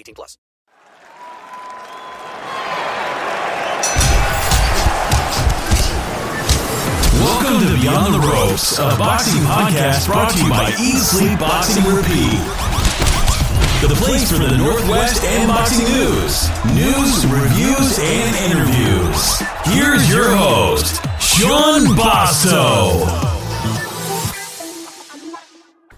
[0.00, 0.38] 18 plus.
[7.20, 12.40] Welcome to Beyond the Ropes, a boxing podcast brought to you by Sleep Boxing Repeat.
[13.86, 19.42] The place for the Northwest and boxing news, news, reviews, and interviews.
[19.64, 23.29] Here's your host, Sean Basto.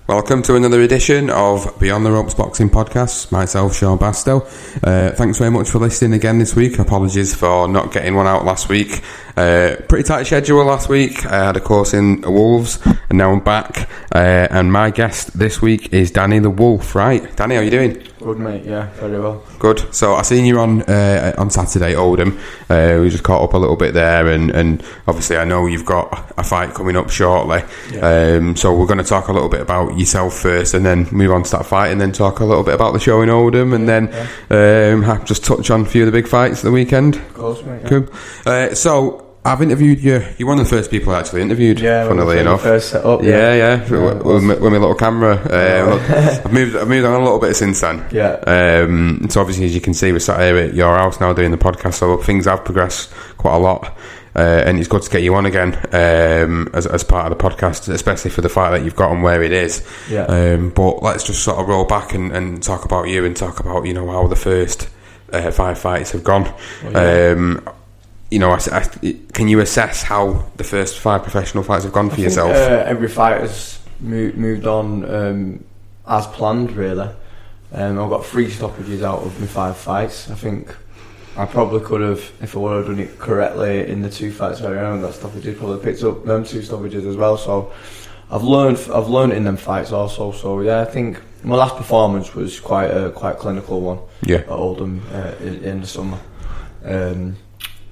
[0.08, 3.30] Welcome to another edition of Beyond the Ropes Boxing Podcast.
[3.30, 4.42] Myself, Sean Basto.
[4.82, 6.78] Uh, thanks very much for listening again this week.
[6.80, 9.00] Apologies for not getting one out last week.
[9.36, 11.24] Uh, pretty tight schedule last week.
[11.24, 13.88] I had a course in Wolves, and now I'm back.
[14.12, 16.94] Uh, and my guest this week is Danny the Wolf.
[16.96, 18.11] Right, Danny, how are you doing?
[18.22, 19.42] Good mate, yeah, very well.
[19.58, 19.92] Good.
[19.92, 22.38] So I seen you on uh, on Saturday, Oldham.
[22.70, 25.84] Uh, we just caught up a little bit there, and, and obviously I know you've
[25.84, 27.62] got a fight coming up shortly.
[27.92, 28.36] Yeah.
[28.36, 31.32] Um, so we're going to talk a little bit about yourself first, and then move
[31.32, 33.72] on to that fight, and then talk a little bit about the show in Oldham,
[33.72, 34.08] and then
[34.50, 37.16] um, just touch on a few of the big fights of the weekend.
[37.16, 37.82] Of course, mate.
[37.82, 37.88] Yeah.
[37.88, 38.08] Cool.
[38.46, 40.24] Uh, so I've interviewed you.
[40.38, 41.80] You're one of the first people I actually interviewed.
[41.80, 42.62] Yeah, funnily enough.
[42.62, 43.54] first set up, Yeah, yeah.
[43.56, 43.86] yeah.
[43.90, 45.34] Yeah, with, it with, my, with my little camera.
[45.52, 46.76] Uh, I've moved.
[46.76, 48.06] I've moved on a little bit since then.
[48.12, 48.34] Yeah.
[48.46, 51.50] Um, so obviously, as you can see, we're sat here at your house now doing
[51.50, 51.94] the podcast.
[51.94, 53.96] So things have progressed quite a lot.
[54.34, 57.44] Uh, and it's good to get you on again um, as, as part of the
[57.44, 59.86] podcast, especially for the fight that you've got and where it is.
[60.08, 60.22] Yeah.
[60.24, 63.60] Um, but let's just sort of roll back and, and talk about you and talk
[63.60, 64.88] about you know how the first
[65.32, 66.44] uh, five fights have gone.
[66.84, 67.34] yeah.
[67.36, 67.68] Um,
[68.32, 72.08] you know, I, I- can you assess how the first five professional fights have gone
[72.08, 72.50] for think, yourself?
[72.50, 75.64] uh, every fight has moved, moved on um,
[76.06, 77.08] as planned, really.
[77.72, 80.30] Um, I've got three stoppages out of my five fights.
[80.30, 80.74] I think
[81.36, 84.60] I probably could have, if I would have done it correctly in the two fights
[84.60, 87.36] where I own that stoppages, probably picked up them two stoppages as well.
[87.36, 87.72] So
[88.30, 90.32] I've learned, I've learned in them fights also.
[90.32, 93.98] So yeah, I think my last performance was quite a quite clinical one.
[94.22, 94.38] Yeah.
[94.38, 96.18] at Oldham uh, in, in the summer.
[96.84, 97.36] Um,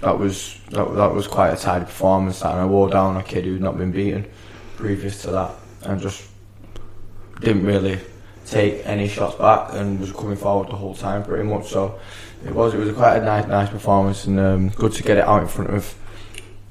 [0.01, 2.41] that was that, that was quite a tidy performance.
[2.41, 4.27] That and I wore down a kid who'd not been beaten
[4.77, 5.53] previous to that,
[5.83, 6.29] and just
[7.41, 7.99] didn't really
[8.47, 11.69] take any shots back and was coming forward the whole time pretty much.
[11.69, 11.99] So
[12.45, 15.25] it was it was quite a nice nice performance and um, good to get it
[15.25, 15.95] out in front of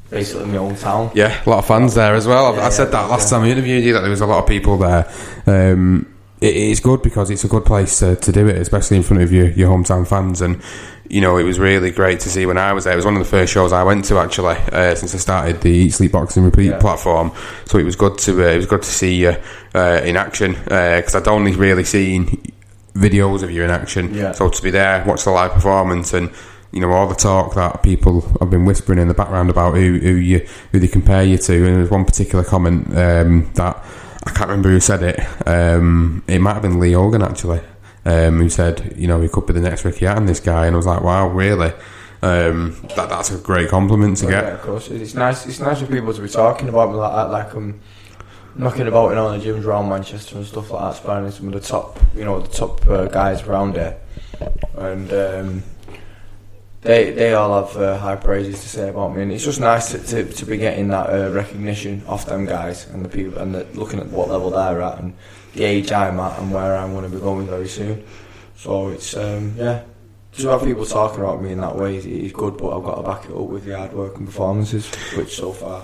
[0.09, 1.11] basically my own town.
[1.13, 2.55] Yeah, a lot of fans there as well.
[2.55, 3.37] Yeah, I said yeah, that last yeah.
[3.37, 5.11] time I interviewed you that there was a lot of people there.
[5.45, 6.08] Um,
[6.41, 9.23] it is good because it's a good place to, to do it, especially in front
[9.23, 10.41] of your, your hometown fans.
[10.41, 10.61] And
[11.09, 12.93] you know, it was really great to see when I was there.
[12.93, 15.61] It was one of the first shows I went to actually uh, since I started
[15.61, 16.77] the Eat Sleep Boxing Repeat Yeah.
[16.79, 17.31] platform.
[17.65, 19.35] So it was good to uh, it was good to see you
[19.73, 22.41] uh, in action because I'd only really seen
[22.93, 24.13] videos of you in action.
[24.13, 24.33] Yeah.
[24.33, 26.29] So to be there, watch the live performance, and
[26.71, 29.97] you know all the talk that people have been whispering in the background about who,
[29.97, 31.53] who you who they compare you to.
[31.55, 33.83] And there's one particular comment um, that
[34.25, 35.19] I can't remember who said it.
[35.47, 37.61] Um, it might have been Lee Hogan actually,
[38.05, 40.65] um, who said, you know, he could be the next Ricky Hatton, this guy.
[40.65, 41.71] And I was like, wow, really?
[42.21, 44.43] Um, that that's a great compliment to But get.
[44.43, 44.89] yeah, of course.
[44.89, 45.45] It's nice.
[45.45, 47.31] It's nice for people to be talking about me like that.
[47.31, 47.79] Like I'm
[48.55, 51.53] knocking about in all the gyms around Manchester and stuff like that, sparring some of
[51.53, 53.99] the top, you know, the top uh, guys around there,
[54.77, 55.63] and um,
[56.81, 59.23] they they all have uh, high praises to say about me.
[59.23, 62.87] And it's just nice to, to, to be getting that uh, recognition off them guys
[62.87, 65.13] and the people and the, looking at what level they're at and
[65.53, 68.03] the age I'm at and where I'm going to be going very soon.
[68.55, 69.83] So it's um, yeah,
[70.31, 72.95] just have people talking about me in that way is, is good, but I've got
[72.95, 75.83] to back it up with the hard work and performances, which so far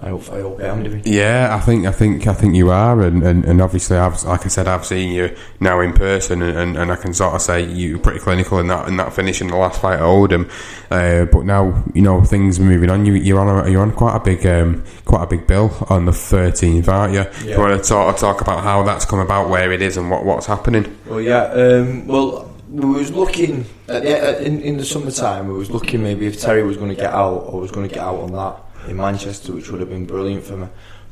[0.00, 1.02] I hope I hope I am doing.
[1.06, 4.44] Yeah, I think I think I think you are, and, and, and obviously I've like
[4.44, 7.40] I said I've seen you now in person, and, and, and I can sort of
[7.40, 10.02] say you were pretty clinical in that in that finish in the last fight at
[10.02, 10.50] Oldham.
[10.90, 13.06] Uh, but now you know things are moving on.
[13.06, 16.04] You you're on a, you're on quite a big um, quite a big bill on
[16.04, 17.24] the 13th, aren't you?
[17.42, 19.96] Do you want to sort of talk about how that's come about, where it is,
[19.96, 20.94] and what what's happening?
[21.06, 21.44] Well, yeah.
[21.44, 25.48] Um, well, we was looking at the, in, in the summertime.
[25.48, 27.94] We was looking maybe if Terry was going to get out or was going to
[27.94, 30.68] get out on that in Manchester, which would have been brilliant for me.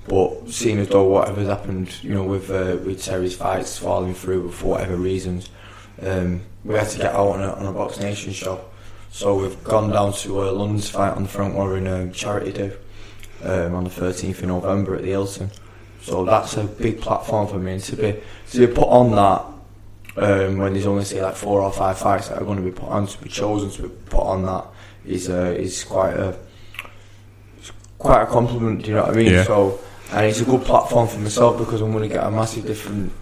[0.07, 4.51] But seeing as though whatever's happened, you know, with uh, with Terry's fights falling through
[4.53, 5.49] for whatever reasons,
[6.03, 8.65] um, we had to get out on a, on a Box Nation show.
[9.11, 12.53] So we've gone down to uh, London's fight on the front row in um, charity
[12.53, 12.73] do
[13.45, 15.51] um, on the 13th of November at the Hilton.
[16.03, 20.23] So that's a big platform for me and to be to be put on that
[20.23, 22.71] um, when there's only say like four or five fights that are going to be
[22.71, 24.67] put on to be chosen to be put on that
[25.07, 26.37] is uh, is quite a
[27.99, 28.83] quite a compliment.
[28.83, 29.33] Do you know what I mean?
[29.33, 29.45] Yeah.
[29.45, 29.81] So
[30.13, 33.13] and it's a good platform for myself because I'm going to get a massive different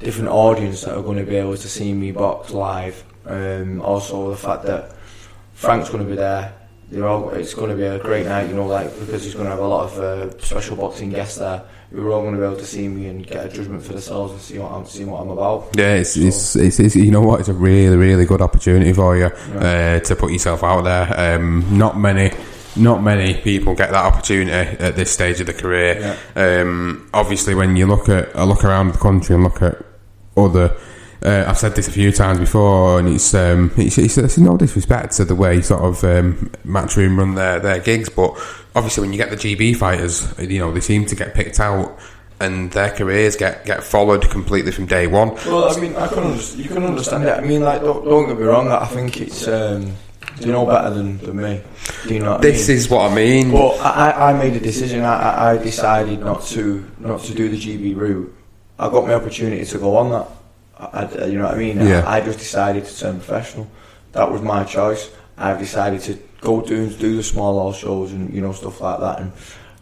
[0.00, 3.02] different audience that are going to be able to see me box live.
[3.24, 4.92] Um, also the fact that
[5.54, 6.54] Frank's going to be there.
[6.88, 9.46] They're all, it's going to be a great night, you know, like because he's going
[9.46, 11.64] to have a lot of uh, special boxing guests there.
[11.90, 13.92] Who are all going to be able to see me and get a judgment for
[13.92, 15.70] themselves and see what I'm see what I'm about.
[15.76, 19.16] Yeah, it's, it's, it's, it's you know what, it's a really really good opportunity for
[19.16, 21.36] you uh, to put yourself out there.
[21.36, 22.32] Um, not many.
[22.76, 26.16] Not many people get that opportunity at this stage of the career.
[26.34, 29.82] Um, obviously, when you look at I look around the country and look at
[30.36, 30.76] other,
[31.22, 34.56] uh, I've said this a few times before, and it's um, it's, it's, it's no
[34.56, 38.36] disrespect to the way sort of um, Matchroom run their their gigs, but
[38.74, 41.98] obviously when you get the GB fighters, you know they seem to get picked out.
[42.38, 45.30] And their careers get, get followed completely from day one.
[45.46, 47.30] Well, I mean, I can you can understand it.
[47.30, 48.70] I mean, like, don't, don't get me wrong.
[48.70, 49.94] I think it's um,
[50.40, 51.60] you know better than, than me.
[52.06, 52.76] Do you know what This I mean?
[52.78, 53.50] is what I mean.
[53.52, 55.02] But I, I- made a decision.
[55.02, 58.32] I, I- decided not to not to do the GB route.
[58.78, 60.28] I got my opportunity to go on that.
[60.78, 61.78] I, you know what I mean?
[61.80, 62.02] Yeah.
[62.06, 63.66] I, I just decided to turn professional.
[64.12, 65.10] That was my choice.
[65.38, 69.00] I've decided to go do do the small hall shows and you know stuff like
[69.00, 69.20] that.
[69.20, 69.32] And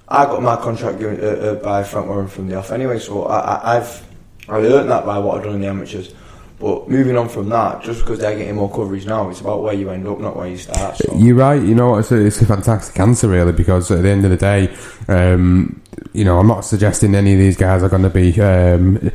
[0.09, 2.99] I got my contract given, uh, uh, by Frank Warren from the off anyway.
[3.01, 4.07] So I, I, I've
[4.49, 6.15] I learned that by what I've done in the amateurs.
[6.65, 9.75] But moving on from that, just because they're getting more coverage now, it's about where
[9.75, 10.97] you end up, not where you start.
[10.97, 11.15] So.
[11.15, 11.63] You're right.
[11.63, 14.39] You know, it's a, it's a fantastic answer, really, because at the end of the
[14.39, 14.75] day,
[15.09, 15.83] um,
[16.15, 19.13] you know, I'm not suggesting any of these guys are going to be um,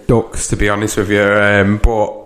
[0.08, 1.22] ducks, to be honest with you.
[1.22, 2.22] Um, but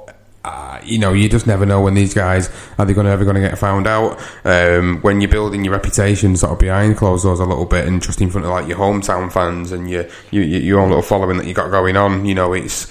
[0.46, 2.48] uh, you know, you just never know when these guys
[2.78, 4.16] are they going to ever going to get found out.
[4.44, 8.00] Um, when you're building your reputation sort of behind closed doors a little bit, and
[8.00, 11.36] just in front of like your hometown fans and your your, your own little following
[11.38, 12.90] that you got going on, you know, it's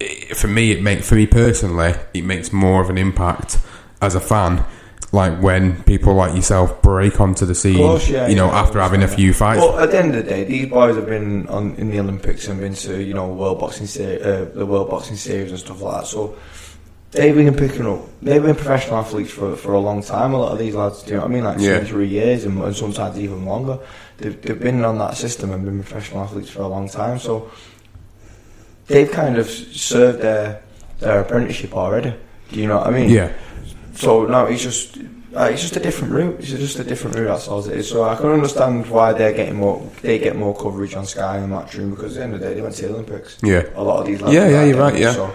[0.00, 3.58] it, for me, it make for me personally, it makes more of an impact
[4.00, 4.64] as a fan.
[5.12, 8.80] Like when people like yourself break onto the scene, course, yeah, you know, yeah, after
[8.80, 9.60] having a few fights.
[9.60, 12.46] Well, at the end of the day, these boys have been on in the Olympics
[12.46, 15.80] and been to you know World Boxing Se- uh, the World Boxing Series and stuff
[15.82, 16.06] like that.
[16.06, 16.36] So
[17.10, 18.02] they've been picking up.
[18.22, 20.32] They've been professional athletes for for a long time.
[20.32, 21.42] A lot of these lads, do you know what I mean?
[21.44, 21.80] Like Yeah.
[21.80, 23.80] two, three years, and, and sometimes even longer.
[24.18, 27.18] They've, they've been on that system and been professional athletes for a long time.
[27.18, 27.50] So
[28.90, 30.62] they've kind of served their
[30.98, 32.12] their apprenticeship already.
[32.52, 33.08] Do you know what I mean?
[33.08, 33.32] yeah,
[33.94, 34.98] So no, it's just
[35.36, 36.36] uh, it's just a different route.
[36.40, 37.28] It's just a different route.
[37.28, 37.88] That's all it is.
[37.88, 39.80] So I can understand why they're getting more.
[40.02, 42.54] They get more coverage on Sky and Matchroom because at the end of the day
[42.54, 43.38] they went to the Olympics.
[43.42, 43.62] Yeah.
[43.76, 44.20] a lot of these.
[44.20, 45.12] lads Yeah, yeah, you're right, yeah.
[45.12, 45.32] So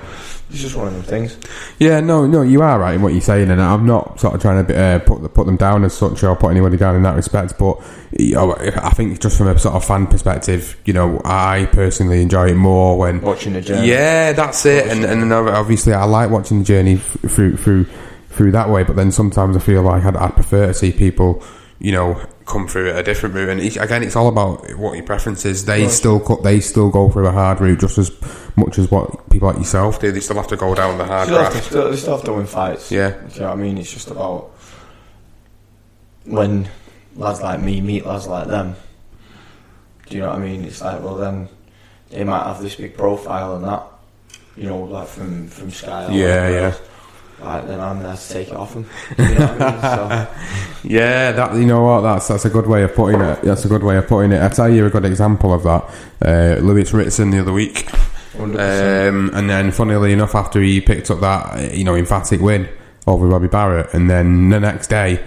[0.50, 1.38] it's just one of them things.
[1.80, 2.00] yeah.
[2.00, 4.66] No, no, you are right in what you're saying, and I'm not sort of trying
[4.66, 7.58] to uh, put put them down as such or put anybody down in that respect.
[7.58, 11.68] But you know, I think just from a sort of fan perspective, you know, I
[11.72, 13.90] personally enjoy it more when Watching the journey.
[13.90, 14.88] Yeah, that's it.
[14.88, 17.86] And and obviously, I like watching the journey through through
[18.30, 18.84] through that way.
[18.84, 21.44] But then sometimes I feel like I'd, I'd prefer to see people,
[21.80, 23.50] you know, come through a different route.
[23.50, 25.66] And each, again, it's all about what your preference is.
[25.66, 26.44] They still cut.
[26.44, 28.12] They still go through a hard route just as
[28.56, 30.12] much as what people like yourself do.
[30.12, 32.34] They still have to go down the hard have, to, still, they still have to
[32.34, 32.92] win fights.
[32.92, 33.10] Yeah.
[33.10, 33.78] Do you know what I mean?
[33.78, 34.52] It's just about
[36.25, 36.70] when
[37.16, 38.75] lads like me meet lads like them.
[40.08, 40.64] Do you know what I mean?
[40.66, 41.50] It's like, well, then
[42.10, 43.84] they might have this big profile and that,
[44.56, 46.14] you know, like from from Sky.
[46.14, 46.58] Yeah, yeah.
[46.68, 46.82] else.
[47.39, 48.86] Like, then I'm there to take it off them.
[49.18, 49.82] Do you know I mean?
[49.82, 52.01] So, Yeah, that you know what?
[52.01, 53.42] That's that's a good way of putting it.
[53.42, 54.42] That's a good way of putting it.
[54.42, 55.84] I tell you a good example of that.
[56.24, 57.92] Uh, Lewis Ritson the other week.
[58.39, 62.68] Um, and then, funnily enough, after he picked up that uh, you know emphatic win
[63.08, 65.24] over Robbie Barrett, and then the next day,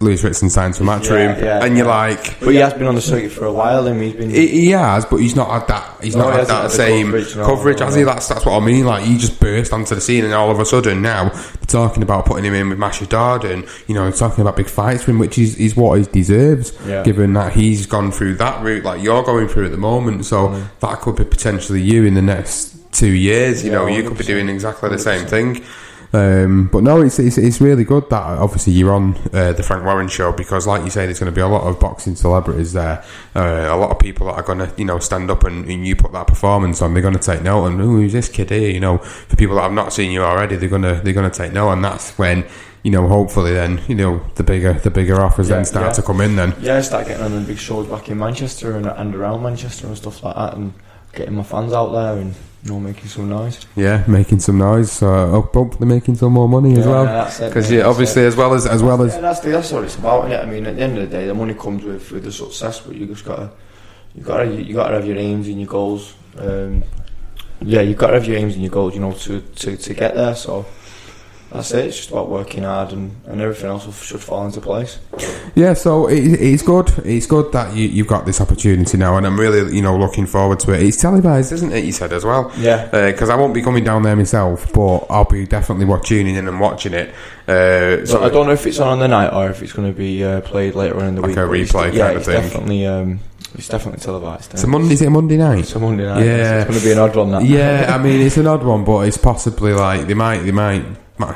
[0.00, 1.92] Lewis Ritson signed for Matchroom, Yeah, yeah, and you're yeah.
[1.92, 4.30] like, But he has been on the circuit for a while, and he's been.
[4.30, 6.04] he, he has, but he's not had that.
[6.04, 8.02] He's No, not he had that same coverage, coverage, no, has he?
[8.04, 8.86] That's that's what I mean.
[8.86, 12.02] Like he just burst onto the scene, and all of a sudden now they're talking
[12.04, 15.18] about putting him in with Mashadard, and you know talking about big fights for him,
[15.18, 16.70] which is, is what he deserves,
[17.04, 20.24] given that he's gone through that route, like you're going through at the moment.
[20.26, 20.64] So Mm.
[20.80, 23.64] that could be potentially you in the next two years.
[23.64, 25.64] You know, you could be doing exactly the same thing.
[26.12, 29.84] Um, but no, it's, it's it's really good that obviously you're on uh, the Frank
[29.84, 32.72] Warren show because, like you say, there's going to be a lot of boxing celebrities
[32.72, 33.04] there.
[33.36, 35.86] Uh, a lot of people that are going to, you know, stand up and, and
[35.86, 36.94] you put that performance on.
[36.94, 38.70] They're going to take note and who's this kid here?
[38.70, 41.52] You know, for people that have not seen you already, they're gonna they're gonna take
[41.52, 42.44] note, and that's when
[42.82, 45.92] you know, hopefully, then you know the bigger the bigger offers Yeah, then start yeah.
[45.92, 46.36] to come in.
[46.36, 49.42] Then Yeah, I start getting on the big shows back in Manchester and, and around
[49.42, 50.72] Manchester and stuff like that, and
[51.12, 52.34] getting my fans out there and
[52.68, 53.58] know making some noise.
[53.76, 54.92] yeah, making some noise.
[54.92, 57.48] So uh, hopefully making some more money as Yeah, well.
[57.48, 58.26] Because yeah, obviously, it.
[58.26, 60.24] as well as as well as Yeah, that's the, that's what it's about.
[60.24, 60.42] Innit?
[60.42, 62.80] I mean, at the end of the day, the money comes with, with the success,
[62.80, 63.50] but you just gotta
[64.14, 66.14] you gotta you gotta have your aims and your goals.
[66.38, 66.82] Um,
[67.60, 70.14] yeah, you gotta have your aims and your goals, you know, to, to, to get
[70.14, 70.34] there.
[70.36, 70.64] So
[71.52, 71.86] that's it.
[71.86, 74.98] It's just about working hard, and, and everything else will, should fall into place.
[75.54, 76.92] Yeah, so it, it's good.
[77.04, 80.26] It's good that you, you've got this opportunity now, and I'm really, you know, looking
[80.26, 80.82] forward to it.
[80.82, 81.84] It's televised, isn't it?
[81.84, 82.52] You said as well.
[82.58, 82.86] Yeah.
[83.10, 86.46] Because I won't be coming down there myself, but I'll be definitely wa- tuning in
[86.48, 87.14] and watching it.
[87.48, 89.90] Uh, So I don't know if it's on on the night or if it's going
[89.90, 91.38] to be uh, played later on in the Like week.
[91.38, 92.40] a but it's- replay yeah, kind of thing.
[92.42, 93.20] Definitely, um,
[93.54, 94.52] it's definitely televised.
[94.52, 94.92] It's a Monday.
[94.92, 95.60] Is it a Monday night?
[95.60, 96.24] It's a Monday night.
[96.26, 96.58] Yeah.
[96.60, 97.30] it's going to be an odd one.
[97.30, 97.44] That.
[97.44, 100.84] yeah, I mean it's an odd one, but it's possibly like they might, they might-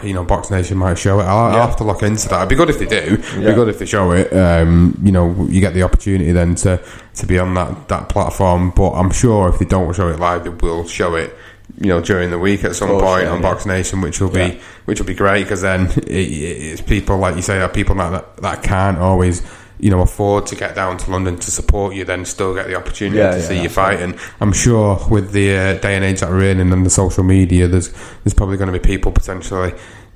[0.03, 1.25] you know, Box Nation might show it.
[1.25, 2.39] I'll, I'll have to look into that.
[2.39, 3.15] It'd be good if they do.
[3.15, 4.33] It'd be good if they show it.
[4.33, 6.83] Um, you know, you get the opportunity then to
[7.15, 8.71] to be on that that platform.
[8.71, 11.37] But I'm sure if they don't show it live, they will show it.
[11.81, 13.41] You know, during the week at some course, point yeah, on.
[13.43, 17.35] Box Nation, which will be which will be great because then it, it's people like
[17.37, 19.43] you say that people that that can't always.
[19.83, 22.77] You know, afford to get down to London to support you, then still get the
[22.77, 24.01] opportunity Yeah, to yeah, see you fight.
[24.01, 26.91] And I'm sure with the uh, day and age that we're in and then the
[26.91, 27.89] social media, there's
[28.23, 29.75] there's probably going to be people potentially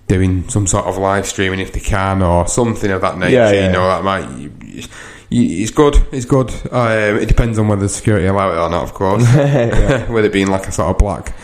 [0.08, 3.32] doing some sort of live streaming if they can or something of that nature.
[3.35, 3.66] Yeah, yeah.
[3.66, 4.30] You know, that might.
[4.38, 4.85] You, you-
[5.28, 5.96] it's good.
[6.12, 6.50] It's good.
[6.70, 9.23] Um, it depends on whether the security allow it or not, of course.
[10.08, 11.35] with it being like a sort of black.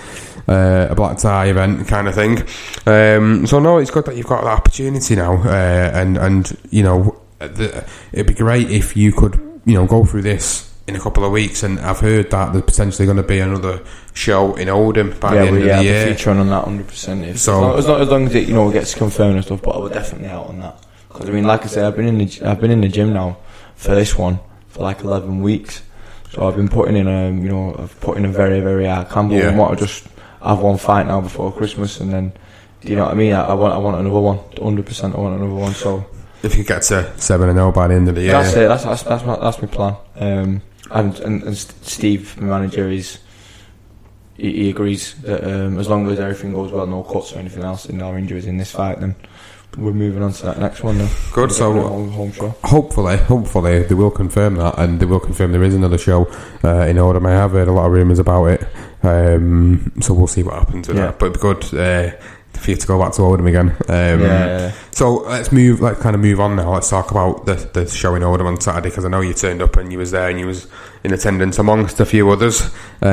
[0.47, 2.39] Uh, a black tie event kind of thing.
[2.87, 6.83] Um, so no, it's good that you've got that opportunity now, uh, and and you
[6.85, 9.35] know, Uh, the, it'd be great if you could
[9.65, 11.63] you know go through this in a couple of weeks.
[11.63, 13.81] And I've heard that there's potentially going to be another
[14.15, 16.07] show in Oldham by yeah, the end we of yeah, the the year.
[16.15, 17.39] feature on that hundred percent.
[17.39, 19.75] So- So as long, as long as it you know gets confirmed and stuff, but
[19.77, 20.77] I will definitely out on that
[21.09, 23.13] because I mean, like I said, I've been in the I've been in the gym
[23.13, 23.39] now
[23.77, 25.83] for this one for like eleven weeks.
[26.31, 29.09] So I've been putting in a you know I've put in a very very hard
[29.11, 29.33] camp.
[29.33, 29.51] Yeah.
[29.51, 30.07] I want to just
[30.43, 32.33] have one fight now before Christmas and then.
[32.81, 33.33] Do you know what I mean?
[33.33, 34.41] I, I want I want another one.
[34.61, 35.73] Hundred percent, I want another one.
[35.73, 36.05] So
[36.43, 38.69] If you get to seven and zero by the end of the year, that's it.
[38.69, 39.97] That's that's that's my, that's my plan.
[40.17, 43.19] Um, and, and and Steve, my manager, is
[44.37, 47.63] he, he agrees that um, as long as everything goes well, no cuts or anything
[47.63, 49.15] else, and no injuries in this fight, then
[49.79, 50.99] we're moving on to that next one.
[50.99, 52.49] Then Good, We're so- home, home show.
[52.65, 56.27] hopefully, hopefully they will confirm that, and they will confirm there is another show
[56.65, 57.25] uh, in Oldham.
[57.27, 58.67] I have heard a lot of rumours about it,
[59.03, 61.07] um, so we'll see what happens with Yeah.
[61.07, 61.19] that.
[61.19, 62.11] But good uh,
[62.55, 63.71] for you to go back to Oldham again.
[63.89, 65.81] Um, yeah, So let's move.
[65.81, 66.75] Let's kind of move on now.
[66.75, 69.63] Let's talk about the the show in Oldham on Saturday because I know you turned
[69.63, 70.67] up and you was there and you was
[71.05, 72.63] in attendance amongst a few others.
[73.03, 73.07] Uh,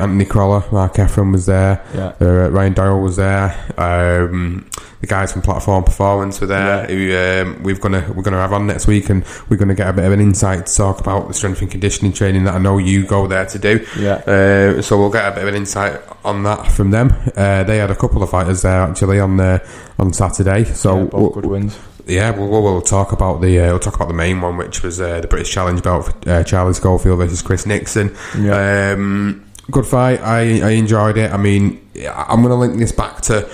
[0.00, 1.84] Anthony Crolla, Mark Heffron was there.
[1.94, 2.12] yeah.
[2.20, 3.50] Uh, Ryan Doyle was there.
[3.76, 6.86] Um, the guys from Platform Performance were there.
[6.86, 9.92] Who um, we're gonna we're gonna have on next week, and we're gonna get a
[9.92, 12.78] bit of an insight to talk about the strength and conditioning training that I know
[12.78, 13.84] you go there to do.
[13.98, 14.14] Yeah.
[14.14, 17.12] Uh, so we'll get a bit of an insight on that from them.
[17.36, 19.66] Uh, they had a couple of fighters there actually on the
[19.98, 20.64] on Saturday.
[20.64, 21.78] So yeah, both we'll- good wins.
[22.06, 24.82] yeah, we'll, we'll, we'll talk about the uh, we'll talk about the main one, which
[24.82, 28.14] was uh, the British Challenge belt for uh, Charlie Schofield versus Chris Nixon.
[28.38, 28.92] Yeah.
[28.96, 30.20] Um, good fight.
[30.20, 31.32] I, I enjoyed it.
[31.32, 31.80] I mean,
[32.14, 33.48] I'm going to link this back to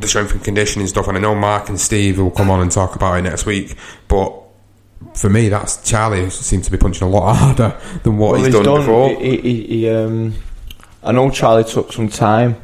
[0.00, 2.70] the strength and conditioning stuff, and I know Mark and Steve will come on and
[2.72, 3.76] talk about it next week.
[4.08, 4.32] But
[5.14, 8.52] for me, that's Charlie seems to be punching a lot harder than what Well, he's,
[8.52, 9.10] done, before.
[9.20, 10.34] He, he, he, um,
[11.04, 12.56] I know Charlie took some time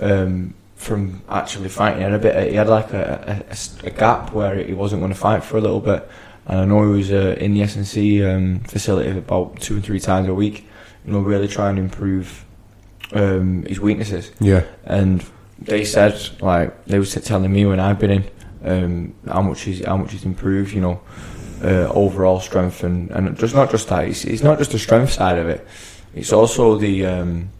[0.00, 1.98] um, from actually fighting.
[1.98, 2.50] He had a bit.
[2.50, 5.60] He had like a, a- a gap where he wasn't going to fight for a
[5.60, 6.08] little bit.
[6.46, 10.00] And I know he was uh, in the SNC um, facility about two and three
[10.00, 10.66] times a week.
[11.06, 12.44] You know, really trying to improve
[13.12, 15.24] um, his weaknesses yeah, and
[15.58, 18.24] they said like they were telling me when I've been in
[18.64, 21.00] um, how much he's how much he's improved, you know,
[21.62, 24.04] uh, overall strength and, and just not just that.
[24.06, 25.66] It's, it's not just the strength side of it.
[26.14, 27.50] It's also the um,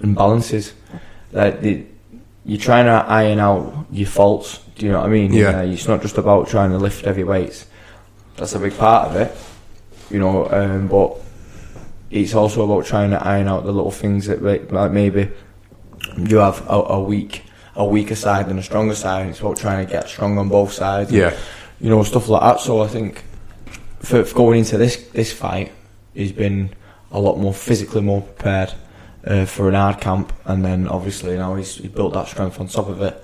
[0.00, 0.72] imbalances.
[1.32, 1.86] Like the,
[2.44, 4.60] you're trying to iron out your faults.
[4.76, 5.32] Do you know what I mean?
[5.32, 5.58] Yeah.
[5.58, 7.66] Uh, it's not just about trying to lift heavy weights.
[8.36, 9.36] that's a big part of it,
[10.10, 10.48] you know.
[10.50, 11.16] Um, but
[12.10, 14.42] it's also about trying to iron out the little things that
[14.72, 15.30] like maybe
[16.16, 17.44] you have a, a weak
[17.76, 19.28] a weaker side and a stronger side.
[19.28, 21.12] It's about trying to get strong on both sides.
[21.12, 21.36] Yeah.
[21.80, 22.60] you know stuff like that.
[22.60, 23.22] So I think
[24.00, 25.72] for, for going into this this fight,
[26.14, 26.70] he's been
[27.12, 28.72] a lot more physically more prepared
[29.26, 32.68] uh, for an hard camp, and then obviously now he's, he's built that strength on
[32.68, 33.22] top of it,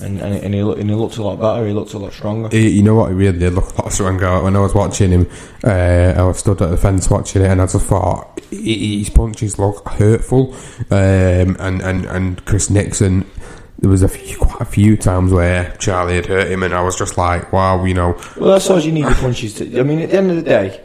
[0.00, 1.66] and and, and he look, and he looks a lot better.
[1.66, 2.48] He looked a lot stronger.
[2.50, 3.08] He- you know what?
[3.08, 4.42] He really did look a lot stronger.
[4.42, 5.26] When I was watching him,
[5.64, 9.10] uh, I was stood at the fence watching it, and I just thought he- his
[9.10, 10.54] punches look hurtful.
[10.90, 13.24] Um, and, and, and Chris Nixon,
[13.78, 16.82] there was a few, quite a few times where Charlie had hurt him, and I
[16.82, 19.80] was just like, wow, you know, Well, that's all you need your punches to.
[19.80, 20.84] I mean, at the end of the day,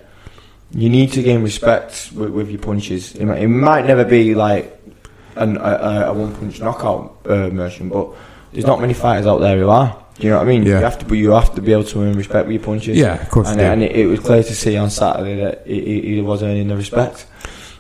[0.74, 3.16] you need to gain respect with, with your punches.
[3.16, 4.80] It might, it might never be like
[5.36, 8.10] an, a, a, one punch knockout uh, version, but
[8.52, 10.00] there's not many fighters out there who are.
[10.20, 10.64] You know what I mean?
[10.64, 10.80] Yeah.
[10.80, 12.98] You have to, be, you have to be able to earn respect with your punches.
[12.98, 13.64] Yeah, of course And, do.
[13.64, 16.76] and it, it was clear to see on Saturday that he, he, was earning the
[16.76, 17.26] respect.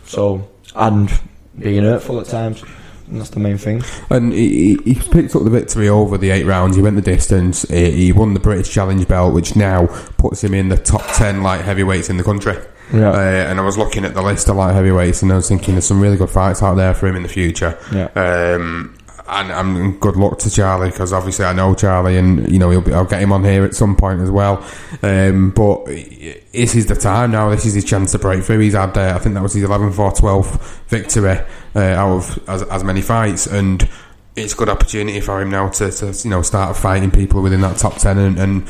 [0.06, 1.12] So and
[1.58, 2.64] being hurtful at times,
[3.08, 3.84] and that's the main thing.
[4.10, 6.76] And he, he he picked up the victory over the eight rounds.
[6.76, 7.64] He went the distance.
[7.64, 11.44] He, he won the British Challenge belt, which now puts him in the top ten
[11.44, 12.58] light heavyweights in the country.
[12.94, 13.10] Yeah.
[13.10, 15.74] Uh, and I was looking at the list of light heavyweights, and I was thinking
[15.74, 17.78] there's some really good fights out there for him in the future.
[17.92, 18.10] Yeah.
[18.16, 18.96] Um,
[19.28, 22.94] and, good luck to Charlie because obviously I know Charlie, and you know he'll be,
[22.94, 24.66] I'll get him on here at some point as well.
[25.02, 27.50] Um, but this is the time now.
[27.50, 28.60] This is his chance to break through.
[28.60, 31.40] He's had, uh, I think that was his 11 4 12 victory
[31.76, 33.88] uh, out of as, as many fights, and
[34.36, 37.62] it's a good opportunity for him now to, to you know start fighting people within
[37.62, 38.40] that top 10 and.
[38.40, 38.68] and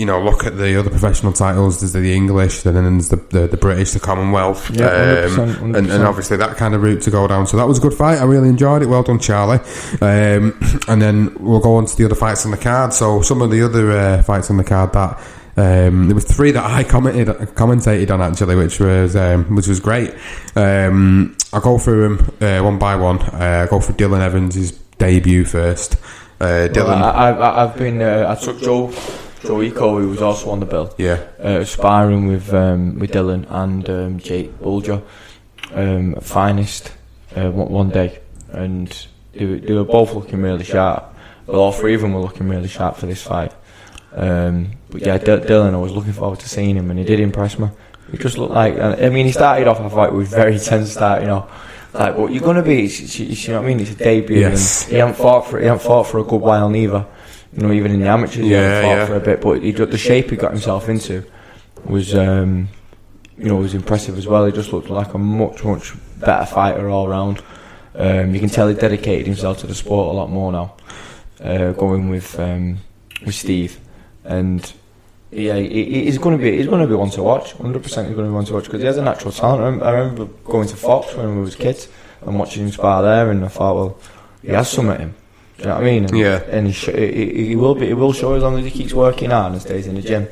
[0.00, 1.80] you know, look at the other professional titles.
[1.80, 5.86] There's the English, then there's the, the, the British, the Commonwealth, Yeah, 100%, um, and,
[5.86, 5.94] 100%.
[5.94, 7.46] and obviously that kind of route to go down.
[7.46, 8.18] So that was a good fight.
[8.18, 8.86] I really enjoyed it.
[8.86, 9.58] Well done, Charlie.
[10.00, 12.94] Um, and then we'll go on to the other fights on the card.
[12.94, 15.18] So some of the other uh, fights on the card that
[15.58, 19.80] um, there was three that I commented commentated on actually, which was um, which was
[19.80, 20.14] great.
[20.56, 23.18] Um, I'll go through them uh, one by one.
[23.20, 25.96] Uh, I'll go for Dylan Evans' debut first.
[26.40, 28.00] Uh, Dylan, Well, I, I've, I've been.
[28.00, 28.86] Uh, I took Joe,
[29.42, 30.94] Joe Eco, who was also on the bill.
[30.98, 35.02] yeah, uh, sparring with um, with Dylan and um, Jake Bulger,
[35.74, 36.92] um, finest
[37.36, 38.18] uh, one, one day,
[38.52, 41.14] and they, were- they were both looking really sharp.
[41.46, 43.52] Well, all three of them were looking really sharp for this fight.
[44.12, 47.20] Um, but yeah, D- Dylan, I was looking forward to seeing him, and he did
[47.20, 47.68] impress me.
[48.10, 51.22] He just looked like, I mean, he started off, I thought, with very tense start,
[51.22, 51.48] you know.
[51.94, 53.80] Like, what you're gonna be, you know what I mean?
[53.80, 54.82] It's a debut, Yes.
[54.84, 57.06] and he hadn't fought for, he hadn't fought for a good while neither.
[57.52, 59.06] You know, even in the amateurs, Yeah, hadn't fought yeah.
[59.06, 59.40] for a bit.
[59.40, 61.24] But he, the shape he got himself into
[61.84, 62.68] was, um,
[63.36, 64.46] you know, was impressive as well.
[64.46, 67.42] He just looked like a much, much better fighter all round.
[67.94, 70.74] Um, you can tell he dedicated himself to the sport a lot more now.
[71.42, 72.78] Uh, going with um,
[73.24, 73.80] with Steve,
[74.24, 74.72] and
[75.30, 77.54] yeah, he, he- he's going to be he's going to be one to watch.
[77.54, 79.62] Hundred percent, he's going to be one to watch because he has a natural talent.
[79.62, 81.88] I remember, I remember going to Fox when we was kids
[82.20, 83.98] and watching him spar there, and I thought, well,
[84.42, 85.14] he has some at him.
[85.60, 86.04] Do you know what I mean?
[86.06, 86.42] And, Yeah.
[86.48, 87.88] And he, sh- he, he will be.
[87.88, 90.26] He will show as long as he keeps working hard and stays in the gym,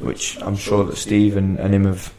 [0.00, 2.12] which I'm sure that Steve and, and him have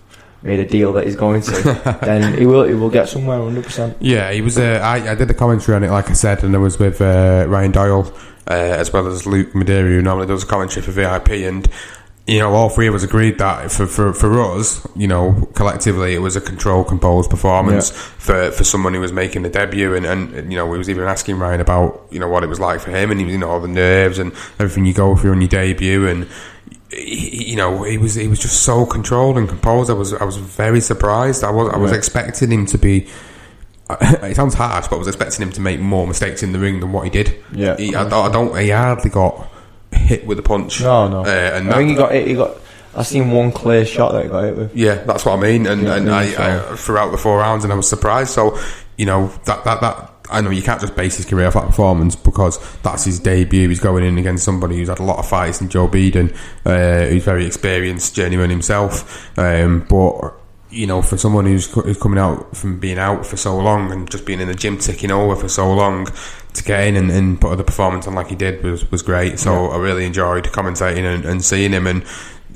[0.43, 1.97] made a deal that he's going to.
[2.01, 2.63] then he will.
[2.63, 3.39] He will get somewhere.
[3.43, 3.97] Hundred percent.
[3.99, 4.57] Yeah, he was.
[4.57, 7.01] Uh, I, I did the commentary on it, like I said, and I was with
[7.01, 8.13] uh, Ryan Doyle
[8.47, 11.67] uh, as well as Luke Madeira, who normally does commentary for VIP, and
[12.25, 16.13] you know, all three of us agreed that for for, for us, you know, collectively,
[16.15, 17.97] it was a controlled, composed performance Yeah.
[17.97, 21.03] for for someone who was making the debut, and, and you know, we was even
[21.03, 23.39] asking Ryan about you know what it was like for him, and he, was, you
[23.39, 26.27] know, all the nerves and everything you go through on your debut, and
[26.91, 29.89] he, you know, he was he was just so controlled and composed.
[29.89, 31.43] I was I was very surprised.
[31.43, 31.97] I was I was Yeah.
[31.97, 33.07] expecting him to be.
[34.01, 36.79] It sounds harsh, but I was expecting him to make more mistakes in the ring
[36.79, 37.35] than what he did.
[37.51, 37.75] Yeah.
[37.75, 38.57] he, I, I don't.
[38.57, 39.49] He hardly got
[40.03, 40.81] hit with a punch.
[40.81, 41.21] No, no.
[41.21, 42.11] Uh, and I think he got.
[42.11, 42.57] hit- He got.
[42.95, 44.75] I seen one clear shot that he got hit with.
[44.75, 45.65] yeah, that's what I mean.
[45.65, 48.29] And, Yeah, and I I, mean, I, throughout the four rounds, and I was surprised.
[48.31, 48.55] So,
[48.97, 51.65] you know, that, that, that, I know you can't just base his career off that
[51.65, 53.67] performance because that's his debut.
[53.67, 56.35] He's going in against somebody who's had a lot of fights in Joe Beeden,
[56.65, 59.27] uh, who's very experienced journeyman himself.
[59.39, 60.33] Um, but,
[60.69, 64.07] you know, for someone who's, who's coming out from being out for so long and
[64.09, 66.05] just being in the gym ticking over for so long
[66.53, 69.39] to get in and, and put the performance on like he did was, was great.
[69.39, 72.05] So I really enjoyed commentating and, and seeing him and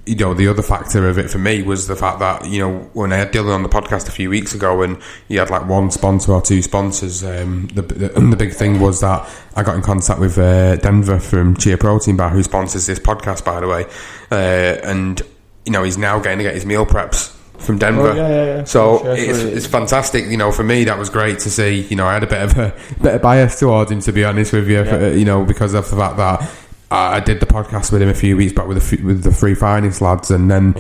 [0.06, 2.80] you know, the other factor of it for me was the fact that, you know,
[2.94, 5.68] when I had Dylan on the podcast a few weeks ago and he had like
[5.68, 9.76] one sponsor or two sponsors, um, the, the, the big thing was that I got
[9.76, 13.68] in contact with uh, Denver from Chia Protein Bar, who sponsors this podcast, by the
[13.68, 13.86] way.
[14.32, 15.22] Uh, and,
[15.66, 18.12] you know, he's now getting to get his meal preps from Denver.
[18.12, 18.64] Oh, yeah, yeah, yeah.
[18.64, 20.26] So Sure, it's, it's fantastic.
[20.28, 21.82] You know, for me, that was great to see.
[21.82, 24.24] You know, I had a bit of a bit of bias towards him, to be
[24.24, 24.86] honest with you.
[24.86, 26.50] for- you know, because of the fact that
[26.92, 29.56] I did the podcast with him a few weeks back with the with the three
[29.56, 30.76] finest lads, and then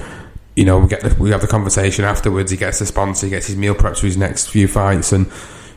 [0.55, 2.49] you know, we get the, we have the conversation afterwards.
[2.51, 5.29] He gets the sponsor, he gets his meal prepped for his next few fights, and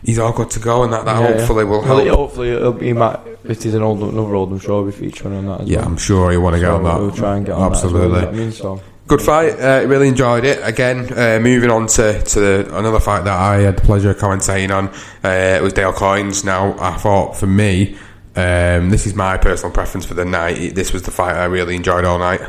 [0.05, 0.85] he's all good to go.
[0.85, 1.37] And that, that Yeah, yeah.
[1.39, 2.01] hopefully will help.
[2.03, 3.27] it- hopefully it'll be Matt.
[3.45, 5.89] It is an old, another Oldham Trophy featuring on that as yeah, well.
[5.89, 6.99] I'm sure he'll want to get So on that.
[7.01, 8.01] We'll try and get on Absolutely.
[8.01, 8.53] that well, you know I mean?
[8.53, 8.81] So,
[9.11, 9.59] Good fight.
[9.59, 10.61] Uh, really enjoyed it.
[10.63, 14.19] Again, uh, moving on to, to the, another fight that I had the pleasure of
[14.19, 14.87] commentating on.
[15.25, 16.45] Uh, it was Dale Coins.
[16.45, 17.99] Now, I thought for me,
[18.37, 20.77] um, this is my personal preference for the night.
[20.77, 22.41] This was the fight I really enjoyed all night.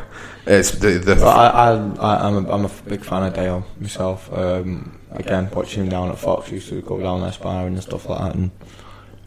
[0.45, 4.32] It's the, the But I, I'm, a, I'm a big fan of Dale myself.
[4.32, 8.08] Um, again, watching him down at Fox, used to go down there sparring and stuff
[8.08, 8.52] like that, and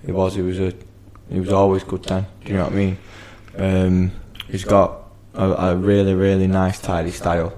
[0.06, 0.72] he was, he was a,
[1.28, 2.26] he was always good then.
[2.44, 2.98] Do you know what I mean?
[3.58, 4.12] Um,
[4.46, 5.03] he's got
[5.34, 7.52] a, a really, really nice, tidy style.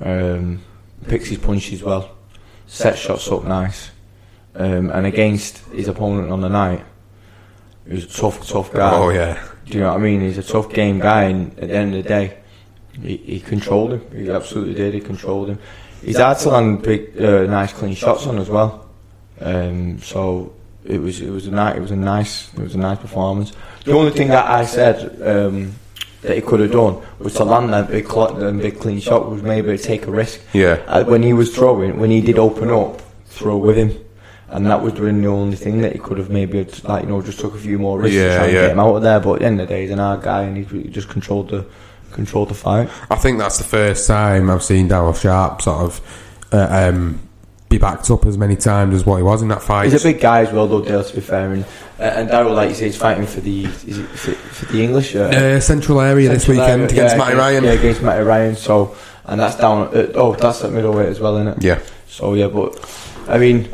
[0.00, 0.60] Um,
[1.06, 2.16] picks his punches well,
[2.66, 3.90] sets shots up nice,
[4.54, 6.84] um, and against his opponent on the night,
[7.86, 8.94] he was a tough, tough guy.
[8.94, 10.20] oh yeah, Do you know what I mean?
[10.20, 12.38] He's a tough game guy, and at the end of the day,
[13.00, 14.10] he, he controlled him.
[14.12, 14.94] He absolutely did.
[14.94, 15.58] He controlled him.
[16.02, 18.88] He's had to land big, uh, nice, clean shots on as well.
[19.40, 22.78] Um, so it was it was a nice it was a nice it was a
[22.78, 23.52] nice performance.
[23.84, 25.74] The only thing that I said um,
[26.22, 29.30] that he could have done was to land that big cl- that big clean shot
[29.30, 30.40] was maybe take a risk.
[30.52, 30.82] yeah.
[30.86, 33.92] Uh, when he was throwing, when he did open up, throw with him.
[34.48, 37.20] And that was doing the only thing that he could have maybe, like, you know,
[37.20, 39.18] just took a few more risks Yeah, to try and get him out of there.
[39.18, 41.08] But at the end of the day, he's an hard guy and he he just
[41.08, 41.66] controlled the
[42.12, 42.88] controlled the fight.
[43.10, 46.00] I think that's the first time I've seen Daryl Sharp sort of
[46.52, 47.25] uh, um,
[47.78, 49.90] be backed up as many times as what he was in that fight.
[49.90, 51.52] He's a big guy as well, though, Dale, to be fair.
[51.52, 51.64] And,
[51.98, 54.82] uh, and Daryl, like you say, he's fighting for the is it for, for the
[54.82, 55.14] English.
[55.14, 57.64] Uh, uh, Central area this weekend area, against yeah, Matty Ryan.
[57.64, 58.56] Yeah, against Matty Ryan.
[58.56, 59.94] So, and that's down.
[59.96, 61.62] At, oh, that's at middleweight as well, isn't it?
[61.62, 61.80] Yeah.
[62.08, 62.78] So yeah, but
[63.28, 63.68] I mean,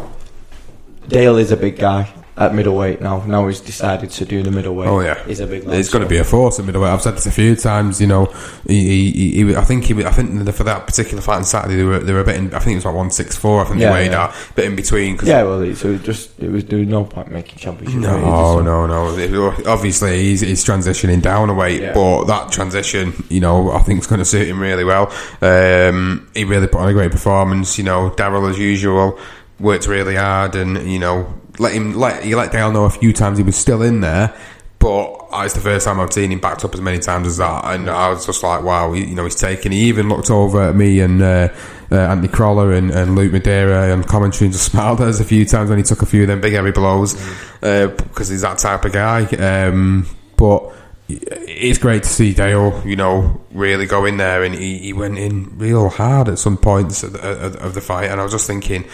[1.09, 3.23] Dale is a big guy at middleweight now.
[3.25, 4.89] Now he's decided to do the middleweight.
[4.89, 5.65] Oh yeah, he's a big.
[5.67, 6.91] It's going to be a force at middleweight.
[6.93, 8.01] I've said this a few times.
[8.01, 8.27] You know,
[8.67, 11.85] he, he, he, I think he, I think for that particular fight on Saturday, they
[11.85, 12.37] were they were a bit.
[12.37, 13.63] In, I think it was like one six four.
[13.63, 14.25] I think Yeah, they weighed yeah.
[14.25, 15.17] out a bit in between.
[15.19, 18.01] Cause Yeah, well, so it just it was was no point making championship.
[18.01, 19.55] No, weight, no, no.
[19.67, 21.93] Obviously, he's, he's transitioning down a weight, Yeah.
[21.93, 25.13] but that transition, you know, I think it's going to suit him really well.
[25.43, 27.79] Um, he really put on a great performance.
[27.79, 29.19] You know, Daryl, as usual,
[29.61, 33.13] worked really hard, and you know, let him let you let Dale know a few
[33.13, 34.35] times he was still in there.
[34.79, 37.65] But it's the first time I've seen him backed up as many times as that,
[37.67, 39.71] and I was just like, wow, you, know, he's taken.
[39.71, 41.49] He even looked over at me and uh,
[41.93, 45.25] uh, Anthony Crolla and, and Luke Madeira on commentary and just smiled at us a
[45.25, 47.15] few times when he took a few of them big heavy blows
[47.63, 49.25] uh, because he's that type of guy.
[49.27, 50.05] Um,
[50.37, 50.75] but
[51.09, 55.17] it's great to see Dale, you know, really go in there, and he, he went
[55.17, 58.49] in real hard at some points of the, of the fight, and I was just
[58.49, 58.85] thinking.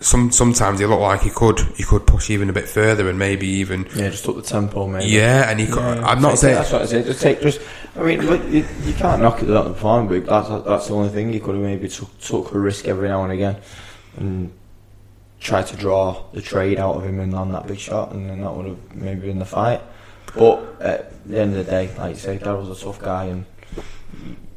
[0.00, 3.18] Some sometimes he looked like he could he could push even a bit further and
[3.18, 5.06] maybe even Yeah, just up the tempo, maybe.
[5.10, 7.04] yeah and he could, Yeah, I'm not saying that's what I said.
[7.04, 7.60] Just take just.
[7.96, 10.94] I mean, look, you, you can't knock it out the farm, but that's that's the
[10.94, 13.56] only thing you could have maybe took, took a risk every now and again,
[14.18, 14.52] and
[15.40, 18.40] try to draw the trade out of him and land that big shot, and then
[18.42, 19.80] that would have maybe been the fight.
[20.36, 23.44] But at the end of the day, like you say, Daryl's a tough guy, and